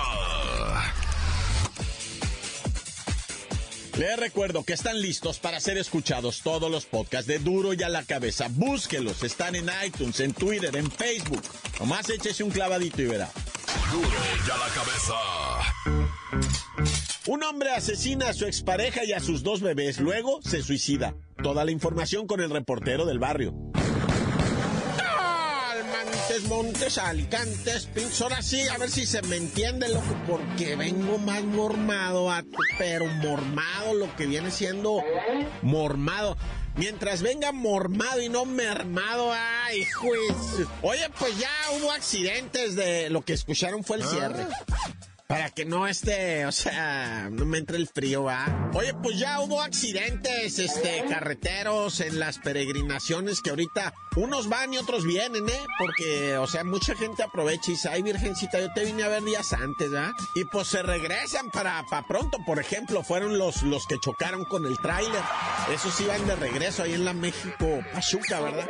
Les 3.97 4.19
recuerdo 4.19 4.63
que 4.63 4.73
están 4.73 5.01
listos 5.01 5.39
para 5.39 5.59
ser 5.59 5.79
escuchados 5.79 6.41
todos 6.43 6.69
los 6.69 6.85
podcasts 6.85 7.25
de 7.25 7.39
Duro 7.39 7.73
y 7.73 7.81
a 7.81 7.89
la 7.89 8.03
cabeza. 8.03 8.45
Búsquelos, 8.51 9.23
están 9.23 9.55
en 9.55 9.67
iTunes, 9.83 10.19
en 10.19 10.33
Twitter, 10.33 10.75
en 10.75 10.91
Facebook. 10.91 11.41
Nomás 11.79 12.07
échese 12.11 12.43
un 12.43 12.51
clavadito 12.51 13.01
y 13.01 13.07
verá. 13.07 13.31
Duro 13.91 14.07
y 14.07 14.51
a 14.51 14.57
la 14.57 14.69
cabeza. 14.69 15.15
Un 17.25 17.41
hombre 17.41 17.71
asesina 17.71 18.29
a 18.29 18.33
su 18.33 18.45
expareja 18.45 19.03
y 19.03 19.13
a 19.13 19.19
sus 19.19 19.41
dos 19.41 19.61
bebés, 19.61 19.99
luego 19.99 20.39
se 20.43 20.61
suicida. 20.61 21.15
Toda 21.47 21.63
la 21.63 21.71
información 21.71 22.27
con 22.27 22.41
el 22.41 22.49
reportero 22.49 23.05
del 23.05 23.19
barrio. 23.19 23.53
Montes, 25.93 26.43
Montes, 26.49 26.97
Alicantes, 26.97 27.85
Pintos. 27.85 28.21
Ahora 28.21 28.41
sí, 28.41 28.67
a 28.67 28.77
ver 28.77 28.89
si 28.89 29.05
se 29.05 29.21
me 29.21 29.37
entiende, 29.37 29.87
loco, 29.87 30.13
porque 30.27 30.75
vengo 30.75 31.17
más 31.19 31.45
mormado, 31.45 32.25
vato, 32.25 32.49
pero 32.77 33.05
mormado, 33.05 33.93
lo 33.93 34.13
que 34.17 34.25
viene 34.25 34.51
siendo 34.51 35.01
mormado. 35.61 36.35
Mientras 36.75 37.21
venga 37.21 37.53
mormado 37.53 38.21
y 38.21 38.27
no 38.27 38.43
mermado, 38.43 39.31
ay, 39.31 39.85
juez. 39.85 40.67
Oye, 40.81 41.09
pues 41.17 41.39
ya 41.39 41.49
hubo 41.77 41.93
accidentes 41.93 42.75
de 42.75 43.09
lo 43.09 43.21
que 43.21 43.31
escucharon 43.31 43.85
fue 43.85 43.95
el 43.95 44.03
cierre. 44.03 44.45
Para 45.27 45.49
que 45.49 45.65
no 45.65 45.87
esté, 45.87 46.45
o 46.45 46.53
sea, 46.53 47.27
no 47.29 47.45
me 47.45 47.57
entre 47.57 47.75
el 47.75 47.89
frío, 47.89 48.23
¿va? 48.23 48.69
Oye, 48.73 48.93
pues 48.93 49.19
ya 49.19 49.41
hubo 49.41 49.61
accidentes, 49.61 50.57
este, 50.57 51.03
carreteros 51.09 51.99
en 51.99 52.17
las 52.17 52.39
peregrinaciones 52.39 53.41
que 53.41 53.49
ahorita 53.49 53.93
unos 54.15 54.47
van 54.47 54.73
y 54.73 54.77
otros 54.77 55.05
vienen, 55.05 55.49
¿eh? 55.49 55.65
Porque, 55.77 56.37
o 56.37 56.47
sea, 56.47 56.63
mucha 56.63 56.95
gente 56.95 57.23
aprovecha 57.23 57.71
y 57.71 57.73
dice, 57.73 57.89
ay, 57.89 58.03
virgencita, 58.03 58.61
yo 58.61 58.71
te 58.71 58.85
vine 58.85 59.03
a 59.03 59.09
ver 59.09 59.21
días 59.21 59.51
antes, 59.51 59.93
¿va? 59.93 60.13
Y 60.33 60.45
pues 60.45 60.69
se 60.69 60.81
regresan 60.81 61.51
para, 61.51 61.83
para 61.89 62.07
pronto, 62.07 62.37
por 62.45 62.57
ejemplo, 62.59 63.03
fueron 63.03 63.37
los, 63.37 63.63
los 63.63 63.85
que 63.85 63.99
chocaron 63.99 64.45
con 64.45 64.65
el 64.65 64.77
tráiler. 64.77 65.21
Esos 65.73 65.99
iban 65.99 66.25
de 66.25 66.37
regreso 66.37 66.83
ahí 66.83 66.93
en 66.93 67.03
la 67.03 67.11
México 67.13 67.83
Pachuca, 67.91 68.39
¿verdad? 68.39 68.69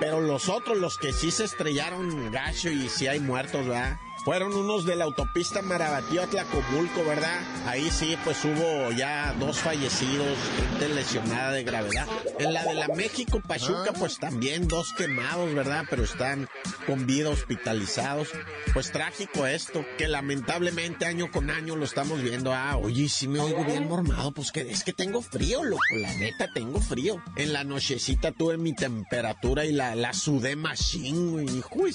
Pero 0.00 0.22
los 0.22 0.48
otros, 0.48 0.78
los 0.78 0.96
que 0.96 1.12
sí 1.12 1.30
se 1.30 1.44
estrellaron 1.44 2.32
gacho 2.32 2.70
y 2.70 2.88
sí 2.88 3.06
hay 3.06 3.20
muertos, 3.20 3.66
¿verdad? 3.66 3.98
Fueron 4.28 4.52
unos 4.52 4.84
de 4.84 4.94
la 4.94 5.04
autopista 5.04 5.62
Marabatío 5.62 6.22
a 6.22 6.26
Tlacomulco, 6.26 7.02
¿verdad? 7.02 7.40
Ahí 7.66 7.88
sí, 7.90 8.14
pues 8.24 8.44
hubo 8.44 8.92
ya 8.92 9.34
dos 9.40 9.56
fallecidos, 9.56 10.36
gente 10.54 10.90
lesionada 10.90 11.52
de 11.52 11.64
gravedad. 11.64 12.06
En 12.38 12.52
la 12.52 12.62
de 12.62 12.74
la 12.74 12.88
México 12.88 13.40
Pachuca, 13.40 13.94
pues 13.98 14.18
también 14.18 14.68
dos 14.68 14.92
quemados, 14.92 15.54
¿verdad? 15.54 15.86
Pero 15.88 16.04
están 16.04 16.46
con 16.86 17.06
vida 17.06 17.30
hospitalizados. 17.30 18.28
Pues 18.74 18.92
trágico 18.92 19.46
esto, 19.46 19.82
que 19.96 20.08
lamentablemente 20.08 21.06
año 21.06 21.30
con 21.30 21.48
año 21.48 21.74
lo 21.74 21.86
estamos 21.86 22.20
viendo. 22.20 22.52
Ah, 22.52 22.76
oye, 22.76 23.08
si 23.08 23.28
me 23.28 23.40
oigo 23.40 23.64
bien 23.64 23.88
mormado, 23.88 24.32
pues 24.32 24.52
que 24.52 24.60
es 24.60 24.84
que 24.84 24.92
tengo 24.92 25.22
frío, 25.22 25.64
loco. 25.64 25.80
La 26.02 26.12
neta, 26.16 26.52
tengo 26.52 26.82
frío. 26.82 27.22
En 27.36 27.54
la 27.54 27.64
nochecita 27.64 28.32
tuve 28.32 28.58
mi 28.58 28.74
temperatura 28.74 29.64
y 29.64 29.72
la, 29.72 29.94
la 29.94 30.12
sudé 30.12 30.54
machine, 30.54 31.46
güey. 31.70 31.94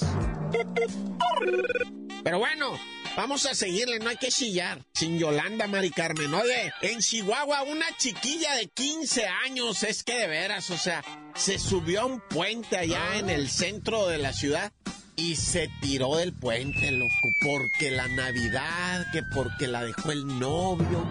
Pero 2.24 2.38
bueno, 2.38 2.80
vamos 3.18 3.44
a 3.44 3.54
seguirle, 3.54 3.98
no 3.98 4.08
hay 4.08 4.16
que 4.16 4.28
chillar. 4.28 4.82
Sin 4.94 5.18
Yolanda, 5.18 5.66
Mari 5.66 5.90
Carmen. 5.90 6.32
Oye, 6.32 6.72
en 6.80 7.00
Chihuahua, 7.00 7.64
una 7.64 7.84
chiquilla 7.98 8.56
de 8.56 8.68
15 8.68 9.26
años, 9.26 9.82
es 9.82 10.02
que 10.02 10.14
de 10.14 10.26
veras, 10.26 10.70
o 10.70 10.78
sea, 10.78 11.04
se 11.34 11.58
subió 11.58 12.00
a 12.00 12.06
un 12.06 12.20
puente 12.20 12.78
allá 12.78 13.18
en 13.18 13.28
el 13.28 13.50
centro 13.50 14.06
de 14.06 14.16
la 14.16 14.32
ciudad 14.32 14.72
y 15.16 15.36
se 15.36 15.68
tiró 15.82 16.16
del 16.16 16.32
puente, 16.32 16.90
loco, 16.92 17.12
porque 17.42 17.90
la 17.90 18.08
Navidad, 18.08 19.06
que 19.12 19.22
porque 19.34 19.68
la 19.68 19.84
dejó 19.84 20.10
el 20.10 20.26
novio, 20.26 21.06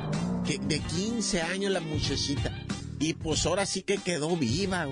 que 0.47 0.57
de 0.57 0.79
15 0.79 1.43
años 1.43 1.71
la 1.71 1.79
muchachita. 1.79 2.51
Y 2.99 3.13
pues 3.13 3.45
ahora 3.45 3.67
sí 3.67 3.83
que 3.83 3.97
quedó 3.99 4.35
viva. 4.35 4.87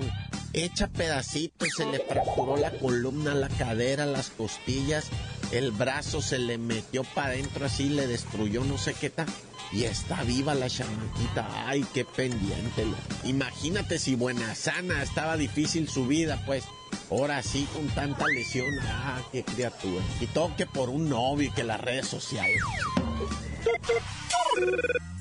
Hecha 0.54 0.86
pedacitos, 0.86 1.68
se 1.74 1.86
le 1.86 1.98
fracturó 1.98 2.58
la 2.58 2.70
columna, 2.72 3.34
la 3.34 3.48
cadera, 3.48 4.04
las 4.04 4.28
costillas, 4.28 5.06
el 5.52 5.70
brazo 5.70 6.22
se 6.22 6.38
le 6.38 6.58
metió 6.58 7.04
para 7.04 7.28
adentro 7.28 7.66
así, 7.66 7.88
le 7.88 8.06
destruyó 8.06 8.64
no 8.64 8.78
sé 8.78 8.94
qué 8.94 9.10
tal. 9.10 9.26
Y 9.70 9.84
está 9.84 10.22
viva 10.24 10.54
la 10.54 10.68
chamaquita. 10.68 11.48
Ay, 11.66 11.86
qué 11.94 12.04
pendiente. 12.04 12.84
Imagínate 13.24 13.98
si 13.98 14.14
buena 14.14 14.54
sana 14.54 15.02
estaba 15.02 15.36
difícil 15.36 15.88
su 15.88 16.06
vida, 16.06 16.42
pues. 16.44 16.64
Ahora 17.10 17.42
sí, 17.42 17.66
con 17.72 17.86
tanta 17.88 18.26
lesión. 18.28 18.68
Ah, 18.82 19.20
qué 19.30 19.44
criatura. 19.44 20.02
Y 20.20 20.26
todo 20.26 20.54
que 20.56 20.66
por 20.66 20.90
un 20.90 21.08
novio 21.08 21.48
y 21.48 21.52
que 21.52 21.64
las 21.64 21.80
redes 21.80 22.06
sociales. 22.06 22.60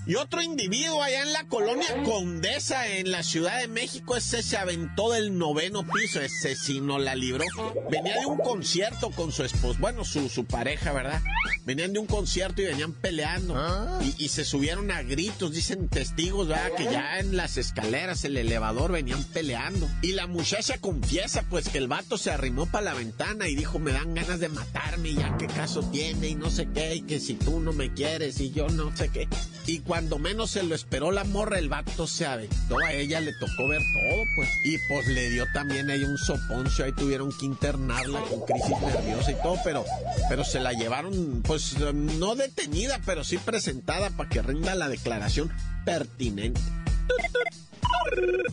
Y 0.08 0.16
otro 0.16 0.42
individuo 0.42 1.04
allá 1.04 1.22
en 1.22 1.32
la 1.32 1.44
colonia 1.46 2.02
Condesa, 2.04 2.88
en 2.88 3.12
la 3.12 3.22
Ciudad 3.22 3.60
de 3.60 3.68
México, 3.68 4.18
ese 4.18 4.42
se 4.42 4.58
aventó 4.58 5.12
del 5.12 5.38
noveno 5.38 5.86
piso, 5.86 6.20
ese 6.20 6.56
sí 6.56 6.82
no 6.82 6.98
la 6.98 7.14
libró. 7.14 7.46
Venía 7.90 8.20
de 8.20 8.26
un 8.26 8.40
concierto 8.40 9.12
con 9.12 9.32
su 9.32 9.44
esposo, 9.44 9.78
bueno, 9.80 10.04
su, 10.04 10.28
su 10.28 10.46
pareja, 10.46 10.92
¿verdad? 10.92 11.22
Venían 11.66 11.94
de 11.94 12.00
un 12.00 12.08
concierto 12.08 12.64
y 12.64 12.66
venían 12.66 12.94
peleando. 12.94 13.56
Y, 14.02 14.26
y 14.26 14.30
se 14.30 14.44
subieron 14.44 14.90
a 14.90 15.04
gritos, 15.04 15.52
dicen 15.52 15.88
testigos, 15.88 16.48
¿verdad? 16.48 16.72
Que 16.76 16.86
ya 16.86 17.20
en 17.20 17.38
las 17.38 17.58
escaleras, 17.58 18.26
el 18.26 18.38
elevador, 18.38 18.92
venían 18.92 19.24
peleando. 19.26 19.88
Y 20.02 20.14
la 20.14 20.26
muchacha 20.26 20.80
confiesa, 20.80 21.46
pues, 21.48 21.70
que 21.70 21.78
el 21.78 21.88
vato 21.88 22.18
se 22.18 22.32
arrimó 22.32 22.66
para 22.66 22.86
la 22.86 22.94
ventana 22.96 23.48
y 23.48 23.56
dijo, 23.56 23.78
me 23.78 23.92
dan 23.92 24.16
ganas 24.16 24.40
de 24.40 24.50
matarme, 24.50 25.14
ya 25.14 25.38
qué 25.38 25.46
caso 25.46 25.84
tiene, 25.92 26.30
y 26.30 26.36
no 26.36 26.50
sé 26.50 26.68
qué, 26.74 26.96
y 26.96 27.02
que 27.04 27.20
si 27.20 27.36
tú 27.36 27.60
no 27.60 27.72
me 27.72 27.94
quieres, 27.94 28.40
y 28.40 28.52
yo 28.52 28.68
no 28.70 28.96
sé 28.98 29.10
qué. 29.10 29.28
Y 29.68 29.80
cuando 29.92 30.20
menos 30.20 30.52
se 30.52 30.64
lo 30.64 30.74
esperó 30.74 31.12
la 31.12 31.26
morra, 31.26 31.60
el 31.60 31.68
vato 31.68 32.08
se 32.08 32.26
aventó. 32.26 32.80
A 32.80 32.94
ella 32.94 33.20
le 33.20 33.34
tocó 33.34 33.68
ver 33.68 33.82
todo, 33.82 34.24
pues. 34.38 34.50
Y 34.64 34.78
pues 34.88 35.06
le 35.08 35.30
dio 35.32 35.46
también 35.54 35.90
ahí 35.90 36.02
un 36.06 36.18
soponcio. 36.18 36.86
Ahí 36.86 36.94
tuvieron 36.94 37.30
que 37.38 37.46
internarla 37.46 38.22
con 38.22 38.40
crisis 38.46 38.80
nerviosa 38.80 39.32
y 39.32 39.36
todo, 39.44 39.58
pero, 39.66 39.84
pero 40.30 40.46
se 40.46 40.62
la 40.62 40.72
llevaron, 40.72 41.44
pues 41.46 41.78
no 41.78 42.36
detenida, 42.36 43.02
pero 43.06 43.26
sí 43.26 43.38
presentada 43.38 44.12
para 44.12 44.30
que 44.30 44.42
rinda 44.42 44.76
la 44.76 44.88
declaración 44.88 45.52
pertinente. 45.84 46.62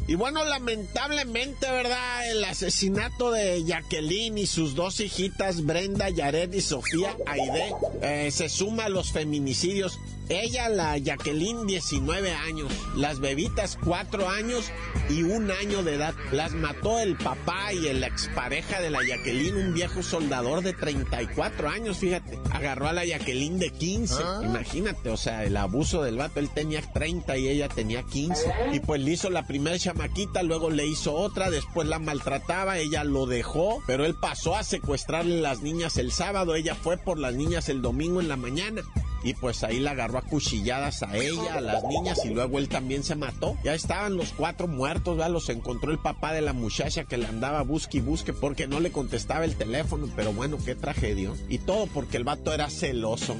Y 0.09 0.17
bueno, 0.17 0.45
lamentablemente, 0.45 1.71
¿verdad? 1.71 2.33
El 2.33 2.43
asesinato 2.47 3.31
de 3.31 3.63
Jacqueline 3.65 4.39
y 4.39 4.47
sus 4.47 4.75
dos 4.75 4.99
hijitas, 4.99 5.65
Brenda, 5.65 6.11
Yared 6.11 6.53
y 6.53 6.63
Sofía 6.63 7.17
Aide, 7.27 7.75
eh, 8.03 8.31
se 8.33 8.49
suma 8.49 8.87
a 8.87 8.89
los 8.89 9.13
feminicidios 9.13 10.01
Ella, 10.29 10.69
la 10.69 10.99
Jacqueline, 10.99 11.67
19 11.67 12.33
años. 12.33 12.71
Las 12.95 13.21
bebitas, 13.21 13.79
4 13.85 14.29
años 14.29 14.71
y 15.09 15.23
un 15.23 15.51
año 15.51 15.83
de 15.83 15.95
edad. 15.95 16.15
Las 16.33 16.53
mató 16.53 16.99
el 16.99 17.17
papá 17.17 17.73
y 17.73 17.87
el 17.87 18.05
expareja 18.05 18.81
de 18.81 18.91
la 18.91 19.03
Jacqueline, 19.03 19.57
un 19.57 19.75
viejo 19.75 20.03
soldador 20.03 20.63
de 20.63 20.75
34 20.75 21.69
años, 21.69 21.99
fíjate. 21.99 22.39
Agarró 22.51 22.89
a 22.89 22.93
la 22.93 23.05
Jacqueline 23.05 23.59
de 23.59 23.71
15. 23.71 24.15
Ah. 24.23 24.41
Imagínate, 24.45 25.09
o 25.11 25.17
sea, 25.17 25.45
el 25.45 25.57
abuso 25.57 26.03
del 26.03 26.17
vato. 26.17 26.41
Él 26.41 26.51
tenía 26.51 26.83
30 26.83 27.39
y 27.39 27.49
ella 27.49 27.69
tenía 27.69 28.03
15. 28.03 28.53
Y 28.73 28.81
pues 28.81 29.01
le 29.01 29.13
hizo 29.13 29.31
la 29.31 29.47
primera 29.47 29.79
chamaquita, 29.79 30.43
luego 30.43 30.71
le 30.71 30.87
hizo 30.87 31.15
otra, 31.15 31.51
después 31.51 31.89
la 31.89 31.99
maltrataba, 31.99 32.79
ella 32.79 33.05
lo 33.05 33.27
dejó, 33.27 33.83
pero 33.87 34.05
él 34.05 34.15
pasó 34.15 34.57
a 34.57 34.63
secuestrarle 34.63 35.41
las 35.41 35.63
niñas 35.63 35.97
el 35.97 36.13
sábado, 36.13 36.55
ella 36.55 36.75
fue 36.75 36.99
por 36.99 37.19
las 37.19 37.35
niñas 37.35 37.69
el 37.69 37.83
domingo 37.83 38.21
en 38.21 38.29
la 38.29 38.37
mañana 38.37 38.83
y 39.23 39.35
pues 39.35 39.65
ahí 39.65 39.81
la 39.81 39.93
agarró 39.93 40.19
a 40.19 40.23
cuchilladas 40.23 41.03
a 41.03 41.17
ella, 41.17 41.55
a 41.55 41.61
las 41.61 41.85
niñas 41.85 42.25
y 42.25 42.31
luego 42.31 42.59
él 42.59 42.69
también 42.69 43.03
se 43.03 43.15
mató. 43.15 43.57
Ya 43.65 43.75
estaban 43.75 44.17
los 44.17 44.33
cuatro 44.33 44.69
muertos, 44.69 45.17
¿verdad? 45.17 45.33
Los 45.33 45.49
encontró 45.49 45.91
el 45.91 45.99
papá 45.99 46.33
de 46.33 46.41
la 46.41 46.53
muchacha 46.53 47.05
que 47.05 47.19
le 47.19 47.27
andaba 47.27 47.63
busque 47.63 47.99
y 47.99 48.01
busque 48.01 48.33
porque 48.33 48.67
no 48.67 48.81
le 48.81 48.93
contestaba 48.93 49.45
el 49.45 49.57
teléfono, 49.57 50.09
pero 50.15 50.33
bueno, 50.33 50.59
qué 50.65 50.75
tragedia. 50.75 51.33
Y 51.49 51.59
todo 51.59 51.87
porque 51.87 52.17
el 52.17 52.25
vato 52.25 52.53
era 52.53 52.71
celoso. 52.71 53.37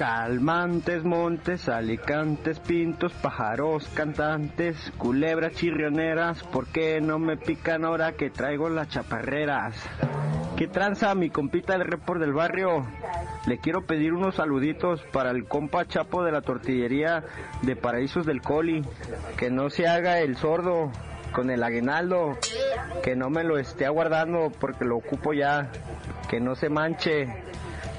Calmantes, 0.00 1.04
montes, 1.04 1.68
alicantes, 1.68 2.58
pintos, 2.58 3.12
pájaros, 3.12 3.86
cantantes, 3.92 4.90
culebras 4.96 5.52
chirrioneras, 5.52 6.42
¿por 6.44 6.68
qué 6.68 7.02
no 7.02 7.18
me 7.18 7.36
pican 7.36 7.84
ahora 7.84 8.12
que 8.12 8.30
traigo 8.30 8.70
las 8.70 8.88
chaparreras? 8.88 9.74
¿Qué 10.56 10.68
tranza 10.68 11.14
mi 11.14 11.28
compita 11.28 11.74
el 11.74 11.84
report 11.84 12.18
del 12.18 12.32
barrio? 12.32 12.86
Le 13.44 13.58
quiero 13.58 13.84
pedir 13.84 14.14
unos 14.14 14.36
saluditos 14.36 15.02
para 15.12 15.32
el 15.32 15.44
compa 15.44 15.86
Chapo 15.86 16.24
de 16.24 16.32
la 16.32 16.40
tortillería 16.40 17.22
de 17.60 17.76
Paraísos 17.76 18.24
del 18.24 18.40
Coli. 18.40 18.82
Que 19.36 19.50
no 19.50 19.68
se 19.68 19.86
haga 19.86 20.20
el 20.20 20.38
sordo 20.38 20.90
con 21.32 21.50
el 21.50 21.62
aguinaldo. 21.62 22.38
Que 23.02 23.16
no 23.16 23.28
me 23.28 23.44
lo 23.44 23.58
esté 23.58 23.84
aguardando 23.84 24.50
porque 24.58 24.86
lo 24.86 24.96
ocupo 24.96 25.34
ya. 25.34 25.70
Que 26.30 26.40
no 26.40 26.54
se 26.54 26.70
manche 26.70 27.28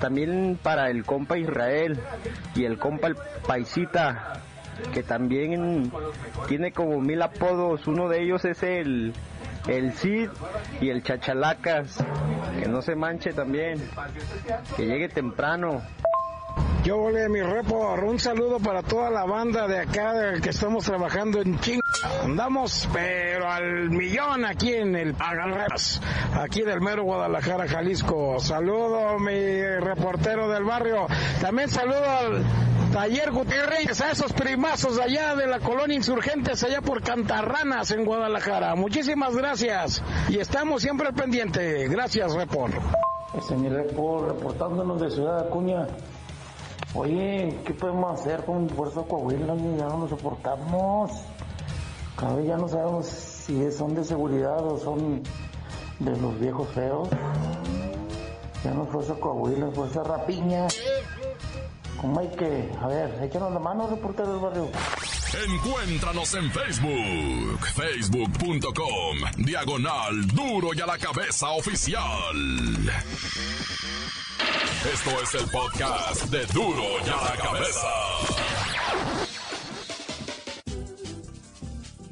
también 0.02 0.60
para 0.62 0.90
el 0.90 1.06
compa 1.06 1.38
Israel 1.38 1.98
y 2.56 2.66
el 2.66 2.78
compa 2.78 3.08
el 3.08 3.16
Paisita, 3.48 4.42
que 4.94 5.04
también 5.04 5.92
tiene 6.48 6.74
como 6.74 7.00
mil 7.00 7.22
apodos. 7.22 7.88
Uno 7.88 8.10
de 8.10 8.24
ellos 8.24 8.44
es 8.44 8.64
el, 8.64 9.14
el 9.68 9.94
Cid 9.94 10.30
y 10.82 10.90
el 10.90 11.04
Chachalacas. 11.04 12.04
Que 12.60 12.68
no 12.68 12.82
se 12.82 12.96
manche 12.96 13.32
también. 13.32 13.82
Que 14.76 14.86
llegue 14.86 15.08
temprano. 15.08 15.82
Yo 16.84 16.98
volé 16.98 17.30
mi 17.30 17.42
repo, 17.42 17.94
un 17.94 18.20
saludo 18.20 18.60
para 18.60 18.82
toda 18.82 19.12
la 19.12 19.24
banda 19.24 19.68
de 19.68 19.82
acá 19.82 20.34
que 20.42 20.50
estamos 20.50 20.84
trabajando 20.84 21.40
en 21.40 21.60
ching. 21.60 21.80
Andamos, 22.04 22.90
pero 22.92 23.50
al 23.50 23.90
millón 23.90 24.46
aquí 24.46 24.74
en 24.74 24.96
el 24.96 25.16
Agarreras, 25.20 26.02
aquí 26.34 26.64
del 26.64 26.82
mero 26.82 27.04
Guadalajara, 27.04 27.68
Jalisco. 27.68 28.40
Saludo 28.40 29.20
mi 29.20 29.62
reportero 29.80 30.50
del 30.50 30.64
barrio. 30.64 31.06
También 31.42 31.70
saludo 31.70 32.10
al 32.10 32.44
Taller 32.92 33.32
Gutiérrez, 33.32 34.02
a 34.02 34.12
esos 34.12 34.34
primazos 34.34 35.00
allá 35.00 35.36
de 35.36 35.46
la 35.46 35.60
colonia 35.60 35.96
Insurgentes, 35.96 36.64
allá 36.64 36.82
por 36.82 37.04
Cantarranas 37.04 37.92
en 37.92 38.04
Guadalajara. 38.04 38.74
Muchísimas 38.76 39.36
gracias 39.36 40.02
y 40.30 40.40
estamos 40.40 40.82
siempre 40.82 41.08
al 41.08 41.14
pendiente. 41.14 41.88
Gracias, 41.88 42.34
Report. 42.34 42.74
Este 43.38 43.54
es 43.54 43.60
mi 43.60 43.70
report, 43.70 44.28
reportándonos 44.28 45.00
de 45.00 45.12
Ciudad 45.12 45.48
Acuña. 45.48 45.88
Oye, 46.94 47.60
¿qué 47.66 47.74
podemos 47.74 48.20
hacer 48.20 48.44
con 48.44 48.68
Fuerza 48.70 49.02
Coahuila? 49.08 49.56
Ya 49.56 49.86
no 49.86 50.00
lo 50.00 50.08
soportamos. 50.10 51.12
Cada 52.22 52.36
vez 52.36 52.48
ya 52.48 52.56
no 52.56 52.68
sabemos 52.68 53.08
si 53.08 53.72
son 53.72 53.96
de 53.96 54.04
seguridad 54.04 54.64
o 54.64 54.78
son 54.78 55.24
de 55.98 56.18
los 56.18 56.40
viejos 56.40 56.70
feos. 56.70 57.10
Ya 58.64 58.76
no 58.76 58.84
es 58.84 58.90
Fuerza 58.92 59.16
Coahuila, 59.16 59.72
Fuerza 59.72 60.04
Rapiña. 60.04 60.68
¿Cómo 62.00 62.20
hay 62.20 62.28
que? 62.28 62.72
A 62.80 62.88
ver, 62.88 63.24
échanos 63.24 63.52
la 63.52 63.60
mano, 63.60 63.88
reportero 63.88 64.34
del 64.34 64.40
barrio. 64.40 64.70
Encuéntranos 65.48 66.36
en 66.36 66.52
Facebook, 66.52 67.68
facebook.com, 67.74 69.18
diagonal 69.38 70.28
duro 70.28 70.76
y 70.76 70.82
a 70.82 70.86
la 70.86 71.00
cabeza 71.00 71.50
oficial. 71.50 72.36
Esto 74.94 75.10
es 75.24 75.42
el 75.42 75.50
podcast 75.50 76.26
de 76.26 76.46
duro 76.54 76.84
y 77.04 77.10
a 77.10 77.16
la 77.16 77.36
cabeza. 77.42 78.51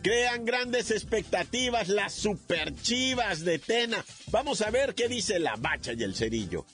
Crean 0.02 0.46
grandes 0.46 0.92
expectativas 0.92 1.90
las 1.90 2.14
superchivas 2.14 3.44
de 3.44 3.60
Tena. 3.60 4.04
Vamos 4.32 4.62
a 4.62 4.70
ver 4.70 4.96
qué 4.96 5.08
dice 5.08 5.40
la 5.40 5.56
bacha 5.58 5.94
y 5.94 6.04
el 6.04 6.16
cerillo. 6.16 6.66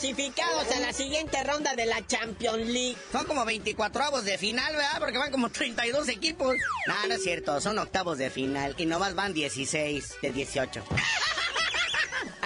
clasificados 0.00 0.70
a 0.74 0.80
la 0.80 0.92
siguiente 0.92 1.42
ronda 1.44 1.74
de 1.74 1.84
la 1.84 2.06
Champions 2.06 2.66
League. 2.66 2.96
Son 3.12 3.26
como 3.26 3.44
24 3.44 4.04
avos 4.04 4.24
de 4.24 4.38
final, 4.38 4.72
¿verdad? 4.72 4.98
Porque 4.98 5.18
van 5.18 5.30
como 5.30 5.50
32 5.50 6.08
equipos. 6.08 6.56
No, 6.86 6.94
no 7.06 7.14
es 7.14 7.22
cierto, 7.22 7.60
son 7.60 7.78
octavos 7.78 8.18
de 8.18 8.30
final 8.30 8.74
y 8.78 8.86
nomás 8.86 9.14
van 9.14 9.34
16 9.34 10.16
de 10.22 10.32
18. 10.32 10.82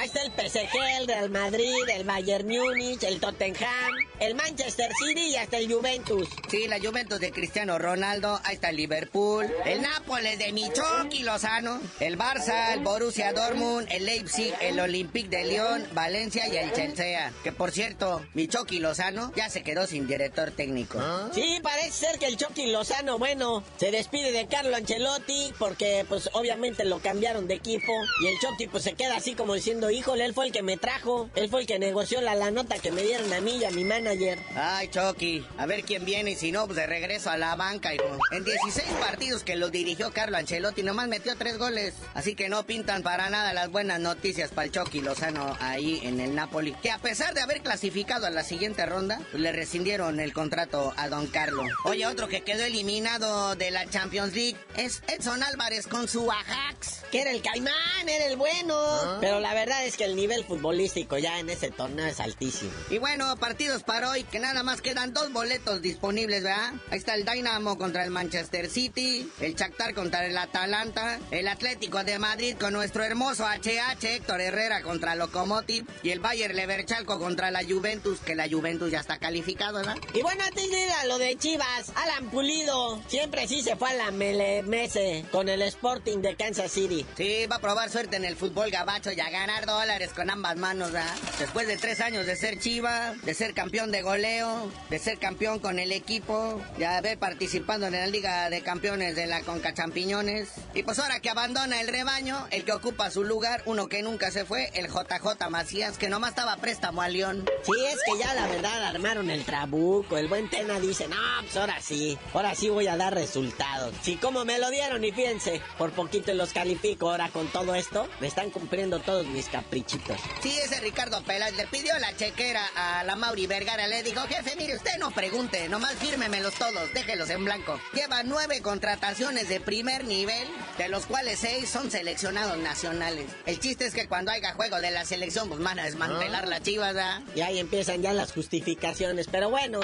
Ahí 0.05 0.11
está 0.15 0.23
el 0.23 0.33
PSG, 0.33 0.77
el 1.01 1.07
Real 1.07 1.31
Madrid, 1.31 1.89
el 1.95 2.05
Bayern 2.05 2.47
Múnich, 2.47 3.03
el 3.05 3.19
Tottenham, 3.21 3.95
el 4.21 4.35
Manchester 4.35 4.91
City 4.99 5.31
y 5.31 5.37
hasta 5.37 5.59
el 5.59 5.73
Juventus. 5.73 6.29
Sí, 6.49 6.67
la 6.69 6.79
Juventus 6.79 7.21
de 7.21 7.33
Cristiano 7.33 7.79
Ronaldo, 7.79 8.41
ahí 8.45 8.55
está 8.55 8.71
el 8.71 8.77
Liverpool, 8.77 9.47
el 9.65 9.83
Nápoles 9.83 10.39
de 10.39 10.53
Michoki 10.53 11.23
Lozano, 11.23 11.81
el 12.01 12.19
Barça, 12.19 12.73
el 12.75 12.81
Borussia 12.81 13.33
Dortmund, 13.33 13.89
el 13.91 14.07
Leipzig, 14.07 14.55
el 14.61 14.79
Olympique 14.81 15.29
de 15.29 15.45
Lyon, 15.45 15.87
Valencia 15.93 16.47
y 16.49 16.57
el 16.57 16.73
Chelsea. 16.73 17.33
Que 17.43 17.53
por 17.53 17.71
cierto, 17.71 18.25
Michoki 18.35 18.79
Lozano 18.79 19.33
ya 19.37 19.49
se 19.51 19.63
quedó 19.63 19.87
sin 19.87 20.07
director 20.07 20.51
técnico. 20.51 20.99
¿Ah? 21.01 21.29
Sí, 21.35 21.59
parece 21.63 21.93
ser 21.93 22.19
que 22.19 22.27
el 22.27 22.37
Chucky 22.37 22.71
Lozano, 22.71 23.19
bueno, 23.19 23.63
se 23.79 23.91
despide 23.91 24.33
de 24.33 24.47
Carlo 24.47 24.77
Ancelotti 24.77 25.53
porque 25.59 26.05
pues 26.09 26.31
obviamente 26.33 26.85
lo 26.85 27.01
cambiaron 27.01 27.47
de 27.47 27.55
equipo 27.55 27.93
y 28.23 28.27
el 28.27 28.39
Chucky 28.39 28.69
pues 28.69 28.85
se 28.85 28.95
queda 28.95 29.17
así 29.17 29.35
como 29.35 29.55
diciendo 29.55 29.91
híjole, 29.91 30.25
él 30.25 30.35
fue 30.35 30.47
el 30.47 30.53
que 30.53 30.63
me 30.63 30.77
trajo, 30.77 31.29
él 31.35 31.49
fue 31.49 31.63
el 31.63 31.67
que 31.67 31.79
negoció 31.79 32.21
la, 32.21 32.35
la 32.35 32.51
nota 32.51 32.79
que 32.79 32.93
me 32.93 33.03
dieron 33.03 33.33
a 33.33 33.41
mí 33.41 33.57
y 33.57 33.65
a 33.65 33.71
mi 33.71 33.85
manager. 34.05 34.39
Ay, 34.55 34.89
Chucky, 34.89 35.45
a 35.59 35.67
ver 35.67 35.83
quién 35.83 36.05
viene 36.05 36.33
y 36.33 36.37
si 36.37 36.53
no, 36.53 36.67
pues 36.67 36.77
de 36.77 36.87
regreso 36.87 37.31
a 37.31 37.37
la 37.37 37.57
banca, 37.57 37.93
hijo. 37.93 38.19
En 38.31 38.45
16 38.45 38.87
partidos 39.01 39.43
que 39.43 39.57
lo 39.57 39.71
dirigió 39.71 40.13
Carlo 40.13 40.37
Ancelotti, 40.37 40.83
nomás 40.83 41.09
metió 41.09 41.37
tres 41.37 41.59
goles. 41.59 41.95
Así 42.15 42.35
que 42.35 42.49
no 42.49 42.65
pintan 42.65 43.03
para 43.03 43.29
nada 43.31 43.53
las 43.53 43.71
buenas 43.71 43.99
noticias 43.99 44.51
para 44.51 44.67
el 44.67 44.73
Chucky 44.73 45.01
Lozano 45.01 45.57
ahí 45.61 46.01
en 46.05 46.21
el 46.21 46.35
Napoli. 46.35 46.73
Que 46.83 46.91
a 46.91 46.99
pesar 46.99 47.35
de 47.35 47.41
haber 47.41 47.63
clasificado 47.63 48.27
a 48.27 48.31
la 48.31 48.45
siguiente 48.45 48.87
ronda, 48.87 49.21
pues 49.33 49.43
le 49.43 49.51
rescindieron 49.51 50.21
el 50.21 50.33
contrato 50.33 50.95
a 50.97 51.09
Don 51.09 51.27
Carlo. 51.27 51.65
Oye, 51.85 52.07
otro 52.07 52.29
que 52.29 52.43
quedó 52.43 52.65
eliminado 52.65 53.57
de 53.57 53.73
la 53.73 53.89
Champions 53.89 54.35
League 54.35 54.57
es 54.77 55.03
Edson 55.09 55.43
Álvarez 55.43 55.89
con 55.89 56.07
su 56.07 56.31
Ajax. 56.31 57.03
Que 57.11 57.23
era 57.23 57.31
el 57.31 57.43
caimán, 57.43 58.09
era 58.09 58.27
el 58.27 58.37
bueno. 58.37 58.75
Ah. 58.77 59.19
Pero 59.21 59.41
la 59.41 59.53
verdad 59.55 59.65
verdad 59.65 59.87
es 59.87 59.97
que 59.97 60.05
el 60.05 60.15
nivel 60.15 60.45
futbolístico 60.45 61.17
ya 61.17 61.39
en 61.39 61.49
ese 61.49 61.71
torneo 61.71 62.05
es 62.05 62.21
altísimo. 62.21 62.71
Y 62.91 62.99
bueno, 62.99 63.35
partidos 63.39 63.83
para 63.83 63.94
hoy, 64.03 64.25
que 64.25 64.41
nada 64.41 64.65
más 64.65 64.81
quedan 64.81 65.13
dos 65.13 65.33
boletos 65.33 65.83
disponibles, 65.83 66.43
¿verdad? 66.43 66.73
Ahí 66.91 66.99
está 66.99 67.15
el 67.15 67.25
Dynamo 67.25 67.79
contra 67.79 68.03
el 68.03 68.11
Manchester 68.11 68.69
City, 68.69 69.31
el 69.41 69.55
Shakhtar 69.55 69.95
contra 69.95 70.27
el 70.27 70.37
Atalanta, 70.37 71.21
el 71.31 71.47
Atlético 71.47 72.03
de 72.03 72.19
Madrid 72.19 72.57
con 72.59 72.73
nuestro 72.73 73.05
hermoso 73.05 73.45
HH 73.45 74.05
Héctor 74.05 74.41
Herrera 74.41 74.83
contra 74.83 75.15
Lokomotiv 75.15 75.87
y 76.03 76.11
el 76.11 76.21
Bayer 76.21 76.55
Leverchalco 76.55 77.19
contra 77.19 77.51
la 77.51 77.63
Juventus, 77.63 78.21
que 78.21 78.35
la 78.35 78.49
Juventus 78.49 78.91
ya 78.91 79.01
está 79.01 79.19
calificado, 79.19 79.79
¿verdad? 79.79 79.97
Y 80.15 80.23
bueno, 80.23 80.43
antes 80.45 80.71
de 80.71 80.81
ir 80.81 80.91
a 80.91 81.05
lo 81.07 81.19
de 81.19 81.37
Chivas, 81.37 81.93
Alan 81.95 82.31
Pulido, 82.31 83.03
siempre 83.07 83.47
sí 83.47 83.63
se 83.63 83.77
fue 83.77 83.91
a 83.91 83.95
la 83.95 84.11
Mese 84.11 85.27
con 85.31 85.49
el 85.49 85.63
Sporting 85.63 86.19
de 86.19 86.35
Kansas 86.37 86.73
City. 86.73 87.05
Sí, 87.17 87.47
va 87.47 87.57
a 87.57 87.61
probar 87.61 87.91
suerte 87.91 88.17
en 88.17 88.25
el 88.25 88.37
fútbol 88.37 88.71
gabacho 88.71 89.13
y 89.13 89.21
a 89.21 89.29
ganar 89.29 89.67
dólares 89.67 90.13
con 90.15 90.31
ambas 90.31 90.57
manos, 90.57 90.93
¿verdad? 90.93 91.15
Después 91.39 91.67
de 91.67 91.77
tres 91.77 92.01
años 92.01 92.27
de 92.27 92.37
ser 92.37 92.59
Chiva, 92.59 93.15
de 93.23 93.35
ser 93.35 93.53
campeón 93.53 93.84
de 93.91 94.03
goleo, 94.03 94.71
de 94.91 94.99
ser 94.99 95.19
campeón 95.19 95.59
con 95.59 95.79
el 95.79 95.93
equipo, 95.93 96.61
de 96.79 96.87
haber 96.87 97.19
participado 97.19 97.87
en 97.87 97.93
la 97.93 98.07
Liga 98.07 98.51
de 98.51 98.63
Campeones 98.63 99.17
de 99.17 99.27
la 99.27 99.41
Conca 99.43 99.75
Champiñones. 99.75 100.49
Y 100.75 100.83
pues 100.83 100.99
ahora 100.99 101.21
que 101.21 101.31
abandona 101.31 101.81
el 101.81 101.89
rebaño, 101.89 102.47
el 102.51 102.65
que 102.65 102.73
ocupa 102.73 103.11
su 103.11 103.25
lugar, 103.25 103.63
uno 103.67 103.89
que 103.89 104.03
nunca 104.03 104.31
se 104.31 104.45
fue, 104.45 104.71
el 104.75 104.89
JJ 104.89 105.49
Macías, 105.51 105.99
que 105.99 106.09
nomás 106.09 106.31
estaba 106.31 106.57
préstamo 106.57 107.03
a 107.03 107.09
León. 107.09 107.45
Sí, 107.63 107.73
es 107.87 107.99
que 108.05 108.19
ya 108.19 108.35
la 108.35 108.47
verdad 108.47 108.85
armaron 108.85 109.31
el 109.31 109.45
trabuco. 109.45 110.17
El 110.17 110.29
buen 110.29 110.49
Tena 110.49 110.79
dice, 110.81 111.09
no, 111.09 111.17
pues 111.43 111.57
ahora 111.57 111.81
sí, 111.81 112.19
ahora 112.33 112.55
sí 112.55 112.69
voy 112.69 112.87
a 112.87 112.97
dar 112.97 113.15
resultados. 113.15 113.95
Sí, 114.03 114.17
como 114.17 114.45
me 114.45 114.59
lo 114.59 114.71
dieron 114.71 115.05
y 115.05 115.13
fíjense, 115.13 115.61
por 115.79 115.93
poquito 115.93 116.33
los 116.35 116.53
califico 116.53 117.11
ahora 117.11 117.29
con 117.31 117.49
todo 117.49 117.75
esto, 117.75 118.09
me 118.21 118.27
están 118.27 118.51
cumpliendo 118.51 119.01
todos 119.01 119.27
mis 119.27 119.49
caprichitos. 119.49 120.21
Sí, 120.43 120.57
ese 120.63 120.81
Ricardo 120.81 121.23
Peláez 121.23 121.57
le 121.57 121.67
pidió 121.67 121.99
la 121.99 122.17
chequera 122.17 122.63
a 122.77 123.05
la 123.05 123.17
Mauri 123.17 123.47
Vergara, 123.47 123.74
le 123.77 124.03
dijo, 124.03 124.21
jefe, 124.23 124.55
mire, 124.57 124.77
usted 124.77 124.99
no 124.99 125.11
pregunte, 125.11 125.69
nomás 125.69 125.95
fírmemelos 125.95 126.55
todos, 126.55 126.93
déjelos 126.95 127.29
en 127.31 127.45
blanco. 127.45 127.81
Lleva 127.93 128.23
nueve 128.23 128.61
contrataciones 128.63 129.49
de 129.49 129.61
primer 129.61 130.05
nivel, 130.05 130.49
de 130.79 130.89
los 130.89 131.07
cuales 131.07 131.41
seis 131.41 131.69
son 131.69 131.91
seleccionados 131.91 132.57
nacionales. 132.59 133.27
El 133.47 133.59
chiste 133.61 133.87
es 133.87 133.95
que 133.95 134.07
cuando 134.07 134.31
haya 134.31 134.55
juego 134.55 134.81
de 134.81 134.91
la 134.91 135.05
selección, 135.05 135.49
pues 135.49 135.61
van 135.61 135.79
a 135.79 135.85
desmantelar 135.85 136.49
la 136.49 136.61
chivas, 136.61 136.95
¿verdad? 136.95 137.21
Y 137.35 137.41
ahí 137.41 137.59
empiezan 137.59 138.01
ya 138.01 138.13
las 138.13 138.33
justificaciones, 138.33 139.27
pero 139.31 139.51
bueno. 139.51 139.81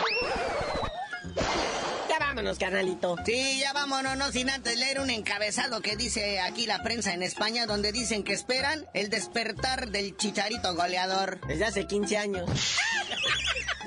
Ya 2.08 2.18
vámonos, 2.18 2.58
carnalito. 2.58 3.16
Sí, 3.26 3.58
ya 3.60 3.72
vámonos, 3.72 4.16
no 4.16 4.30
sin 4.30 4.50
antes 4.50 4.78
leer 4.78 5.00
un 5.00 5.10
encabezado 5.10 5.80
que 5.80 5.96
dice 5.96 6.40
aquí 6.40 6.66
la 6.66 6.82
prensa 6.82 7.12
en 7.12 7.22
España, 7.22 7.66
donde 7.66 7.92
dicen 7.92 8.22
que 8.22 8.32
esperan 8.32 8.86
el 8.94 9.10
despertar 9.10 9.88
del 9.90 10.16
chicharito 10.16 10.74
goleador. 10.74 11.40
Desde 11.46 11.64
hace 11.64 11.86
15 11.86 12.16
años. 12.18 12.50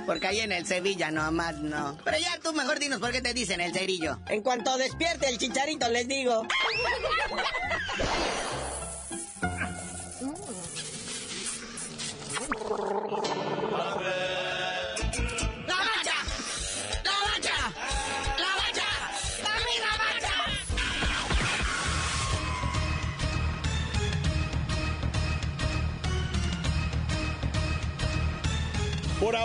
Porque 0.05 0.27
ahí 0.27 0.41
en 0.41 0.51
el 0.51 0.65
Sevilla 0.65 1.11
nomás 1.11 1.57
no. 1.57 1.97
Pero 2.03 2.17
ya 2.17 2.39
tú 2.41 2.53
mejor 2.53 2.79
dinos 2.79 2.99
por 2.99 3.11
qué 3.11 3.21
te 3.21 3.33
dicen 3.33 3.61
el 3.61 3.73
cerillo. 3.73 4.19
En 4.27 4.41
cuanto 4.41 4.77
despierte 4.77 5.29
el 5.29 5.37
chicharito, 5.37 5.89
les 5.89 6.07
digo. 6.07 6.45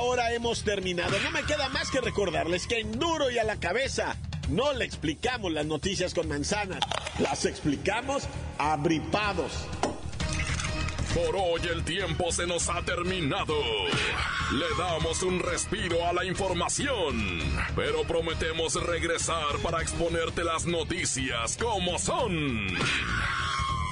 ahora 0.08 0.32
hemos 0.32 0.62
terminado. 0.62 1.18
No 1.22 1.30
me 1.30 1.42
queda 1.42 1.68
más 1.68 1.90
que 1.90 2.00
recordarles 2.00 2.66
que 2.66 2.80
en 2.80 2.98
duro 2.98 3.30
y 3.30 3.38
a 3.38 3.44
la 3.44 3.56
cabeza 3.56 4.16
no 4.48 4.72
le 4.72 4.86
explicamos 4.86 5.52
las 5.52 5.66
noticias 5.66 6.14
con 6.14 6.28
manzanas, 6.28 6.80
las 7.18 7.44
explicamos 7.44 8.24
abripados. 8.56 9.52
Por 11.14 11.36
hoy 11.36 11.60
el 11.70 11.84
tiempo 11.84 12.32
se 12.32 12.46
nos 12.46 12.70
ha 12.70 12.82
terminado. 12.82 13.54
Le 14.52 14.66
damos 14.78 15.22
un 15.22 15.40
respiro 15.40 16.06
a 16.06 16.14
la 16.14 16.24
información, 16.24 17.40
pero 17.76 18.04
prometemos 18.04 18.74
regresar 18.82 19.58
para 19.62 19.82
exponerte 19.82 20.42
las 20.42 20.64
noticias 20.64 21.58
como 21.58 21.98
son. 21.98 22.68